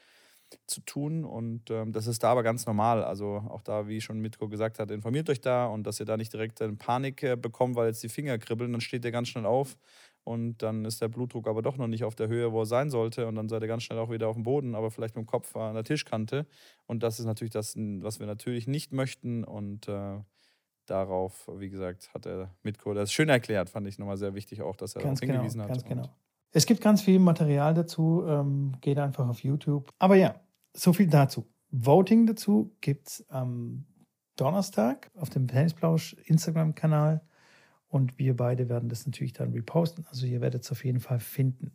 [0.67, 1.25] zu tun.
[1.25, 3.03] Und ähm, das ist da aber ganz normal.
[3.03, 6.17] Also auch da, wie schon Mitko gesagt hat, informiert euch da und dass ihr da
[6.17, 9.27] nicht direkt in Panik äh, bekommt, weil jetzt die Finger kribbeln, dann steht ihr ganz
[9.29, 9.77] schnell auf
[10.23, 12.89] und dann ist der Blutdruck aber doch noch nicht auf der Höhe, wo er sein
[12.89, 15.25] sollte und dann seid ihr ganz schnell auch wieder auf dem Boden, aber vielleicht mit
[15.25, 16.47] dem Kopf an der Tischkante.
[16.87, 20.19] Und das ist natürlich das, was wir natürlich nicht möchten und äh,
[20.85, 24.75] darauf, wie gesagt, hat er Mitko das schön erklärt, fand ich nochmal sehr wichtig auch,
[24.75, 25.87] dass er ganz darauf hingewiesen genau, hat.
[25.87, 26.15] Ganz genau.
[26.51, 29.89] Es gibt ganz viel Material dazu, ähm, geht einfach auf YouTube.
[29.99, 30.39] Aber ja,
[30.73, 31.45] so viel dazu.
[31.71, 33.85] Voting dazu gibt es am
[34.37, 37.21] Donnerstag auf dem Tennisplausch Instagram-Kanal.
[37.87, 40.05] Und wir beide werden das natürlich dann reposten.
[40.09, 41.71] Also ihr werdet es auf jeden Fall finden.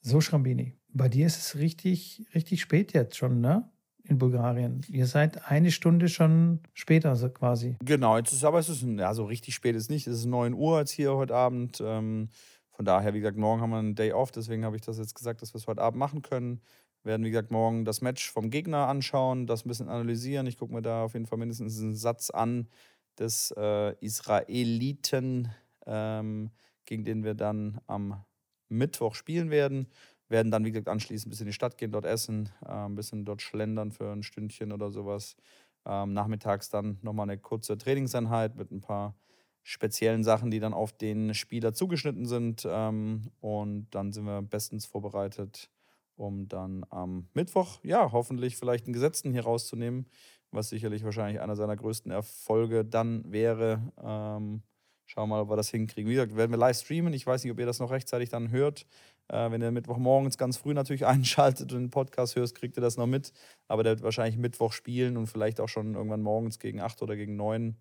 [0.00, 3.70] So, Schrambini, bei dir ist es richtig, richtig spät jetzt schon, ne?
[4.08, 4.80] In Bulgarien.
[4.88, 7.76] Ihr seid eine Stunde schon später, so quasi.
[7.84, 10.06] Genau, jetzt ist aber es ist ja so richtig spät ist nicht.
[10.06, 11.82] Es ist 9 Uhr jetzt hier heute Abend.
[11.84, 12.30] Ähm,
[12.70, 15.14] von daher, wie gesagt, morgen haben wir einen Day off, deswegen habe ich das jetzt
[15.14, 16.60] gesagt, dass wir es heute Abend machen können
[17.04, 20.46] werden, wie gesagt, morgen das Match vom Gegner anschauen, das ein bisschen analysieren.
[20.46, 22.68] Ich gucke mir da auf jeden Fall mindestens einen Satz an
[23.18, 25.48] des äh, Israeliten,
[25.86, 26.50] ähm,
[26.84, 28.24] gegen den wir dann am
[28.68, 29.88] Mittwoch spielen werden.
[30.28, 32.94] Werden dann, wie gesagt, anschließend ein bisschen in die Stadt gehen, dort essen, äh, ein
[32.94, 35.36] bisschen dort schlendern für ein Stündchen oder sowas.
[35.86, 39.14] Ähm, nachmittags dann nochmal eine kurze Trainingseinheit mit ein paar
[39.62, 42.66] speziellen Sachen, die dann auf den Spieler zugeschnitten sind.
[42.68, 45.70] Ähm, und dann sind wir bestens vorbereitet
[46.18, 50.06] um dann am Mittwoch, ja, hoffentlich vielleicht einen Gesetzten hier rauszunehmen,
[50.50, 53.92] was sicherlich wahrscheinlich einer seiner größten Erfolge dann wäre.
[54.02, 54.62] Ähm,
[55.06, 56.10] schauen wir mal, ob wir das hinkriegen.
[56.10, 57.12] Wie gesagt, werden wir live streamen.
[57.12, 58.86] Ich weiß nicht, ob ihr das noch rechtzeitig dann hört.
[59.28, 62.96] Äh, wenn ihr Mittwochmorgens ganz früh natürlich einschaltet und den Podcast hörst, kriegt ihr das
[62.96, 63.32] noch mit.
[63.68, 67.16] Aber der wird wahrscheinlich Mittwoch spielen und vielleicht auch schon irgendwann morgens gegen 8 oder
[67.16, 67.76] gegen 9.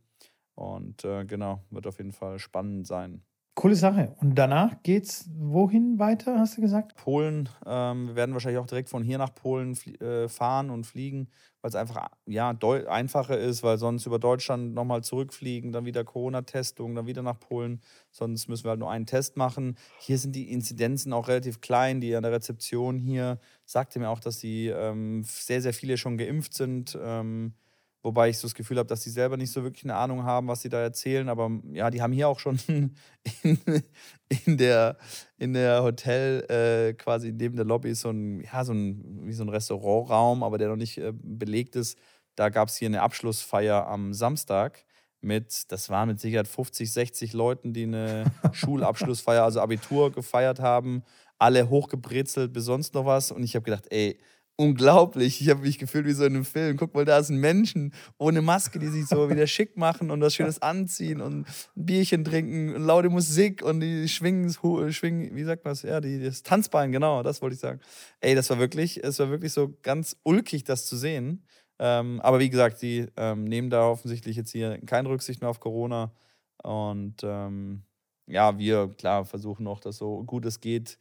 [0.56, 3.24] Und äh, genau, wird auf jeden Fall spannend sein.
[3.58, 4.14] Coole Sache.
[4.22, 6.96] Und danach geht's wohin weiter, hast du gesagt?
[6.96, 7.50] Polen.
[7.66, 11.28] Ähm, wir werden wahrscheinlich auch direkt von hier nach Polen äh, fahren und fliegen,
[11.62, 12.56] weil es einfach ja,
[12.88, 17.82] einfacher ist, weil sonst über Deutschland nochmal zurückfliegen, dann wieder Corona-Testung, dann wieder nach Polen.
[18.12, 19.76] Sonst müssen wir halt nur einen Test machen.
[20.02, 22.00] Hier sind die Inzidenzen auch relativ klein.
[22.00, 26.20] Die an der Rezeption hier sagte mir auch, dass die ähm, sehr, sehr viele schon
[26.20, 26.96] geimpft sind.
[27.02, 27.54] Ähm,
[28.08, 30.48] Wobei ich so das Gefühl habe, dass die selber nicht so wirklich eine Ahnung haben,
[30.48, 31.28] was sie da erzählen.
[31.28, 32.94] Aber ja, die haben hier auch schon in,
[34.46, 34.96] in der,
[35.38, 39.44] in der Hotel äh, quasi neben der Lobby so ein, ja, so ein, wie so
[39.44, 42.00] ein Restaurantraum, aber der noch nicht äh, belegt ist.
[42.36, 44.86] Da gab es hier eine Abschlussfeier am Samstag
[45.20, 51.04] mit, das waren mit Sicherheit 50, 60 Leuten, die eine Schulabschlussfeier, also Abitur gefeiert haben.
[51.40, 53.34] Alle hochgebrezelt bis sonst noch was.
[53.34, 54.18] Und ich habe gedacht, ey,
[54.58, 55.40] unglaublich.
[55.40, 56.76] Ich habe mich gefühlt wie so in einem Film.
[56.78, 60.34] Guck mal, da sind Menschen ohne Maske, die sich so wieder schick machen und was
[60.36, 61.46] Schönes anziehen und ein
[61.76, 64.52] Bierchen trinken und laute Musik und die schwingen,
[64.92, 65.84] schwingen wie sagt man das?
[65.84, 67.80] Ja, die, das Tanzbein, genau, das wollte ich sagen.
[68.20, 71.46] Ey, das war wirklich, es war wirklich so ganz ulkig, das zu sehen.
[71.80, 75.60] Ähm, aber wie gesagt, die ähm, nehmen da offensichtlich jetzt hier keine Rücksicht mehr auf
[75.60, 76.12] Corona.
[76.64, 77.84] Und ähm,
[78.28, 80.98] ja, wir, klar, versuchen noch, dass so gut es geht,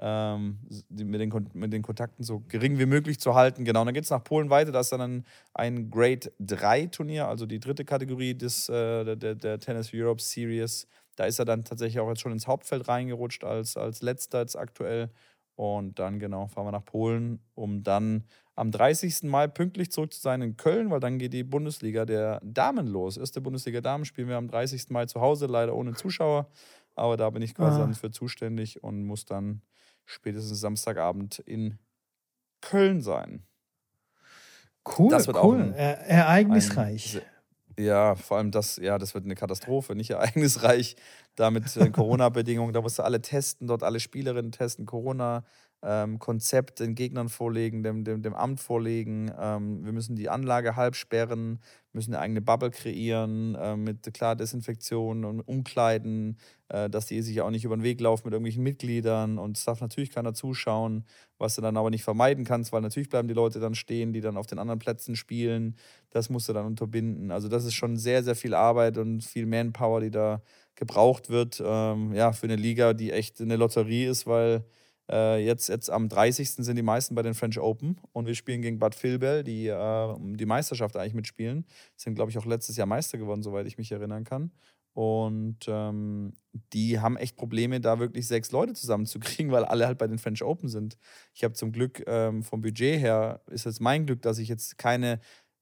[0.00, 3.64] ähm, mit, den, mit den Kontakten so gering wie möglich zu halten.
[3.64, 4.72] Genau, und dann geht es nach Polen weiter.
[4.72, 9.34] Da ist dann ein, ein Grade 3 Turnier, also die dritte Kategorie des, äh, der,
[9.34, 10.88] der Tennis Europe Series.
[11.16, 14.56] Da ist er dann tatsächlich auch jetzt schon ins Hauptfeld reingerutscht als, als letzter jetzt
[14.56, 15.10] aktuell.
[15.56, 18.24] Und dann, genau, fahren wir nach Polen, um dann
[18.56, 19.24] am 30.
[19.24, 23.16] Mai pünktlich zurück zu sein in Köln, weil dann geht die Bundesliga der Damen los.
[23.16, 24.90] Erste Bundesliga Damen spielen wir am 30.
[24.90, 26.48] Mai zu Hause, leider ohne Zuschauer.
[26.96, 27.84] Aber da bin ich quasi ah.
[27.84, 29.62] dann für zuständig und muss dann
[30.04, 31.78] spätestens Samstagabend in
[32.60, 33.42] Köln sein.
[34.98, 35.60] Cool, das wird cool.
[35.60, 37.16] Ein, ereignisreich.
[37.16, 37.22] Ein,
[37.84, 40.96] ja, vor allem das, ja, das wird eine Katastrophe, nicht ereignisreich.
[41.34, 45.44] Da mit äh, Corona-Bedingungen, da musst du alle testen, dort alle Spielerinnen testen, Corona.
[45.84, 49.30] Ähm, Konzept den Gegnern vorlegen, dem, dem, dem Amt vorlegen.
[49.38, 51.60] Ähm, wir müssen die Anlage halb sperren,
[51.92, 57.40] müssen eine eigene Bubble kreieren äh, mit klar Desinfektion und Umkleiden, äh, dass die sich
[57.42, 61.04] auch nicht über den Weg laufen mit irgendwelchen Mitgliedern und es darf natürlich keiner zuschauen,
[61.38, 64.20] was du dann aber nicht vermeiden kannst, weil natürlich bleiben die Leute dann stehen, die
[64.22, 65.76] dann auf den anderen Plätzen spielen.
[66.10, 67.30] Das musst du dann unterbinden.
[67.30, 70.42] Also das ist schon sehr, sehr viel Arbeit und viel Manpower, die da
[70.76, 74.64] gebraucht wird, ähm, ja, für eine Liga, die echt eine Lotterie ist, weil
[75.10, 76.50] äh, jetzt, jetzt am 30.
[76.50, 80.14] sind die meisten bei den French Open und wir spielen gegen Bad Vilbel, die äh,
[80.18, 81.66] die Meisterschaft eigentlich mitspielen.
[81.96, 84.52] Sind, glaube ich, auch letztes Jahr Meister geworden, soweit ich mich erinnern kann.
[84.94, 86.34] Und ähm,
[86.72, 90.42] die haben echt Probleme, da wirklich sechs Leute zusammenzukriegen, weil alle halt bei den French
[90.42, 90.96] Open sind.
[91.34, 94.78] Ich habe zum Glück ähm, vom Budget her, ist es mein Glück, dass ich jetzt
[94.78, 95.18] keine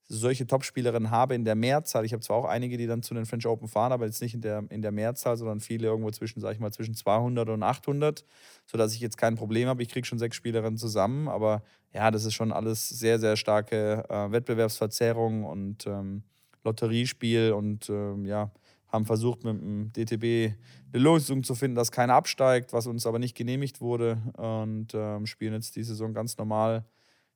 [0.09, 2.05] solche Topspielerinnen habe in der Mehrzahl.
[2.05, 4.35] Ich habe zwar auch einige, die dann zu den French Open fahren, aber jetzt nicht
[4.35, 7.63] in der, in der Mehrzahl, sondern viele irgendwo zwischen, sag ich mal, zwischen 200 und
[7.63, 8.25] 800,
[8.67, 9.83] sodass ich jetzt kein Problem habe.
[9.83, 11.63] Ich kriege schon sechs Spielerinnen zusammen, aber
[11.95, 16.25] ja, das ist schon alles sehr, sehr starke äh, Wettbewerbsverzerrung und ähm,
[16.65, 18.51] Lotteriespiel und ähm, ja,
[18.89, 20.55] haben versucht mit dem DTB
[20.93, 25.27] eine Lösung zu finden, dass keiner absteigt, was uns aber nicht genehmigt wurde und ähm,
[25.27, 26.85] spielen jetzt die Saison ganz normal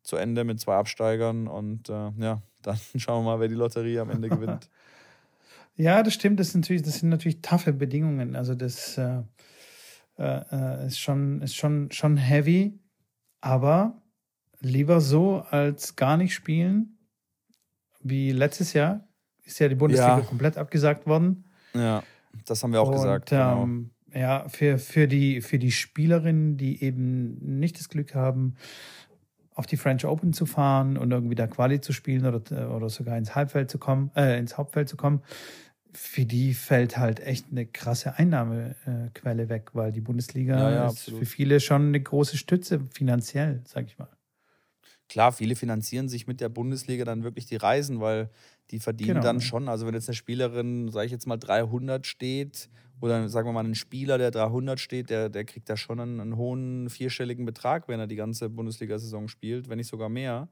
[0.03, 3.99] zu Ende mit zwei Absteigern und äh, ja, dann schauen wir mal, wer die Lotterie
[3.99, 4.69] am Ende gewinnt.
[5.77, 6.41] ja, das stimmt.
[6.41, 8.37] Das, natürlich, das sind natürlich taffe Bedingungen.
[8.37, 9.23] Also das äh,
[10.19, 12.79] äh, ist, schon, ist schon, schon heavy,
[13.41, 14.01] aber
[14.61, 16.99] lieber so als gar nicht spielen.
[18.03, 19.07] Wie letztes Jahr
[19.45, 20.25] ist ja die Bundesliga ja.
[20.25, 21.45] komplett abgesagt worden.
[21.75, 22.03] Ja,
[22.47, 23.31] das haben wir auch Und, gesagt.
[23.31, 23.63] Genau.
[23.63, 28.55] Ähm, ja, für, für, die, für die Spielerinnen, die eben nicht das Glück haben,
[29.57, 33.17] auf die French Open zu fahren und irgendwie da Quali zu spielen oder, oder sogar
[33.17, 35.23] ins Halbfeld zu kommen, äh, ins Hauptfeld zu kommen,
[35.93, 40.93] für die fällt halt echt eine krasse Einnahmequelle weg, weil die Bundesliga ja, ja, ist
[40.93, 41.21] absolut.
[41.21, 44.09] für viele schon eine große Stütze finanziell, sag ich mal.
[45.09, 48.31] Klar, viele finanzieren sich mit der Bundesliga dann wirklich die Reisen, weil
[48.71, 49.23] die verdienen genau.
[49.23, 49.69] dann schon.
[49.69, 52.69] Also wenn jetzt eine Spielerin, sage ich jetzt mal 300 steht
[53.01, 56.21] oder sagen wir mal ein Spieler, der 300 steht, der, der kriegt da schon einen,
[56.21, 60.49] einen hohen vierstelligen Betrag, wenn er die ganze Bundesliga-Saison spielt, wenn nicht sogar mehr.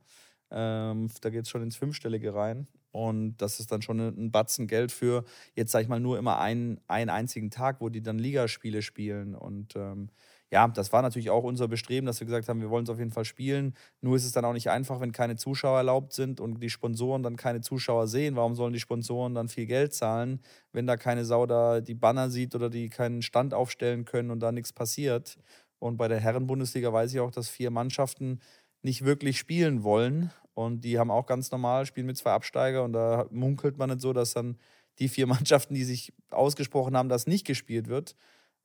[0.50, 2.68] Ähm, da geht es schon ins Fünfstellige rein.
[2.92, 5.24] Und das ist dann schon ein Batzen Geld für,
[5.56, 9.34] jetzt sage ich mal, nur immer einen, einen einzigen Tag, wo die dann Ligaspiele spielen.
[9.34, 10.10] Und ähm,
[10.52, 12.98] ja, das war natürlich auch unser Bestreben, dass wir gesagt haben, wir wollen es auf
[12.98, 13.74] jeden Fall spielen.
[14.00, 17.22] Nur ist es dann auch nicht einfach, wenn keine Zuschauer erlaubt sind und die Sponsoren
[17.22, 18.36] dann keine Zuschauer sehen.
[18.36, 20.40] Warum sollen die Sponsoren dann viel Geld zahlen,
[20.72, 24.40] wenn da keine Sau da die Banner sieht oder die keinen Stand aufstellen können und
[24.40, 25.38] da nichts passiert?
[25.80, 28.40] Und bei der Herren-Bundesliga weiß ich auch, dass vier Mannschaften
[28.82, 30.30] nicht wirklich spielen wollen.
[30.54, 32.84] Und die haben auch ganz normal, spielen mit zwei Absteiger.
[32.84, 34.58] Und da munkelt man nicht so, dass dann
[34.98, 38.14] die vier Mannschaften, die sich ausgesprochen haben, dass nicht gespielt wird,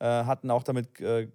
[0.05, 1.27] hatten auch damit äh,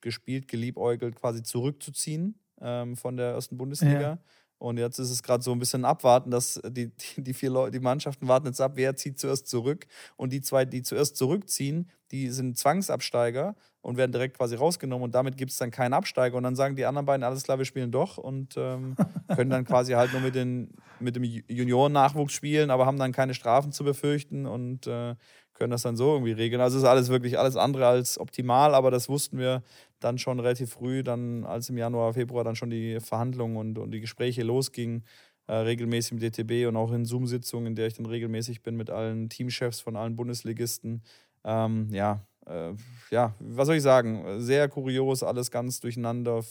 [0.00, 4.00] gespielt, geliebäugelt, quasi zurückzuziehen ähm, von der ersten Bundesliga.
[4.00, 4.18] Ja.
[4.58, 7.72] Und jetzt ist es gerade so ein bisschen abwarten, dass die, die, die vier Leute,
[7.72, 9.86] die Mannschaften warten jetzt ab, wer zieht zuerst zurück.
[10.16, 15.14] Und die zwei, die zuerst zurückziehen, die sind Zwangsabsteiger und werden direkt quasi rausgenommen und
[15.14, 16.36] damit gibt es dann keinen Absteiger.
[16.36, 18.96] Und dann sagen die anderen beiden, alles klar, wir spielen doch und ähm,
[19.36, 23.34] können dann quasi halt nur mit, den, mit dem Junioren-Nachwuchs spielen, aber haben dann keine
[23.34, 25.14] Strafen zu befürchten und äh,
[25.56, 26.60] können das dann so irgendwie regeln.
[26.60, 29.62] Also ist alles wirklich alles andere als optimal, aber das wussten wir
[30.00, 33.90] dann schon relativ früh, dann als im Januar, Februar dann schon die Verhandlungen und, und
[33.90, 35.04] die Gespräche losgingen,
[35.46, 38.90] äh, regelmäßig im DTB und auch in Zoom-Sitzungen, in der ich dann regelmäßig bin mit
[38.90, 41.02] allen Teamchefs von allen Bundesligisten.
[41.44, 42.72] Ähm, ja, äh,
[43.10, 44.40] ja, was soll ich sagen?
[44.40, 46.44] Sehr kurios, alles ganz durcheinander,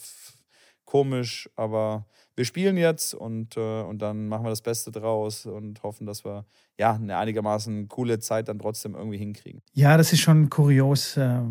[0.86, 2.05] komisch, aber
[2.36, 6.25] wir spielen jetzt und, äh, und dann machen wir das Beste draus und hoffen, dass
[6.25, 6.45] wir
[6.77, 9.61] ja eine einigermaßen coole Zeit dann trotzdem irgendwie hinkriegen.
[9.73, 11.41] Ja, das ist schon kurios äh,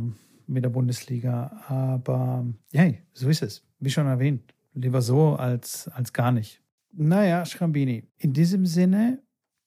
[0.46, 3.62] mit der Bundesliga, aber hey, so ist es.
[3.78, 6.62] Wie schon erwähnt, lieber so als, als gar nicht.
[6.92, 9.22] Naja, Schrambini, in diesem Sinne,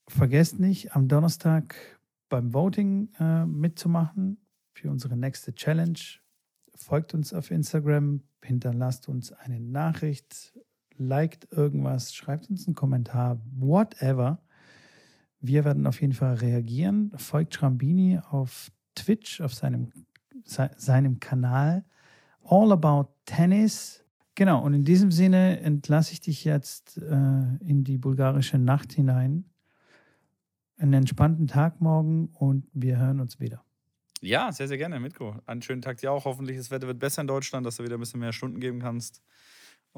[0.07, 1.75] vergesst nicht, am Donnerstag
[2.29, 4.37] beim Voting äh, mitzumachen
[4.73, 5.99] für unsere nächste Challenge.
[6.77, 10.53] Folgt uns auf Instagram, hinterlasst uns eine Nachricht,
[10.97, 14.41] liked irgendwas, schreibt uns einen Kommentar, whatever.
[15.39, 17.11] Wir werden auf jeden Fall reagieren.
[17.15, 19.91] Folgt Schrambini auf Twitch, auf seinem,
[20.45, 21.83] seinem Kanal
[22.43, 24.03] All About Tennis.
[24.35, 29.45] Genau, und in diesem Sinne entlasse ich dich jetzt äh, in die bulgarische Nacht hinein.
[30.77, 33.66] Einen entspannten Tag morgen und wir hören uns wieder.
[34.21, 35.35] Ja, sehr, sehr gerne, Mitko.
[35.45, 36.25] Einen schönen Tag dir auch.
[36.25, 38.79] Hoffentlich das Wetter wird besser in Deutschland, dass du wieder ein bisschen mehr Stunden geben
[38.79, 39.21] kannst.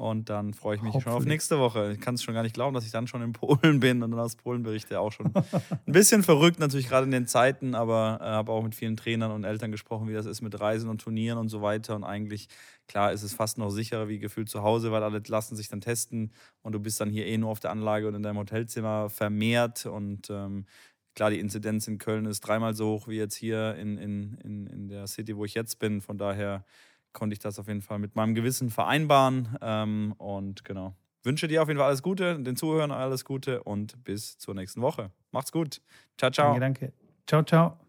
[0.00, 1.92] Und dann freue ich mich schon auf nächste Woche.
[1.92, 4.10] Ich kann es schon gar nicht glauben, dass ich dann schon in Polen bin und
[4.10, 4.98] dann aus Polen berichte.
[4.98, 8.74] Auch schon ein bisschen verrückt, natürlich gerade in den Zeiten, aber äh, habe auch mit
[8.74, 11.96] vielen Trainern und Eltern gesprochen, wie das ist mit Reisen und Turnieren und so weiter.
[11.96, 12.48] Und eigentlich,
[12.88, 15.82] klar, ist es fast noch sicherer wie gefühlt zu Hause, weil alle lassen sich dann
[15.82, 19.10] testen und du bist dann hier eh nur auf der Anlage und in deinem Hotelzimmer
[19.10, 19.84] vermehrt.
[19.84, 20.64] Und ähm,
[21.14, 24.66] klar, die Inzidenz in Köln ist dreimal so hoch wie jetzt hier in, in, in,
[24.66, 26.00] in der City, wo ich jetzt bin.
[26.00, 26.64] Von daher
[27.12, 29.56] konnte ich das auf jeden Fall mit meinem Gewissen vereinbaren.
[29.60, 30.94] Ähm, und genau.
[31.22, 34.80] Wünsche dir auf jeden Fall alles Gute, den Zuhörern alles Gute und bis zur nächsten
[34.80, 35.10] Woche.
[35.32, 35.82] Macht's gut.
[36.16, 36.58] Ciao, ciao.
[36.58, 36.92] Danke, danke.
[37.26, 37.80] Ciao, ciao.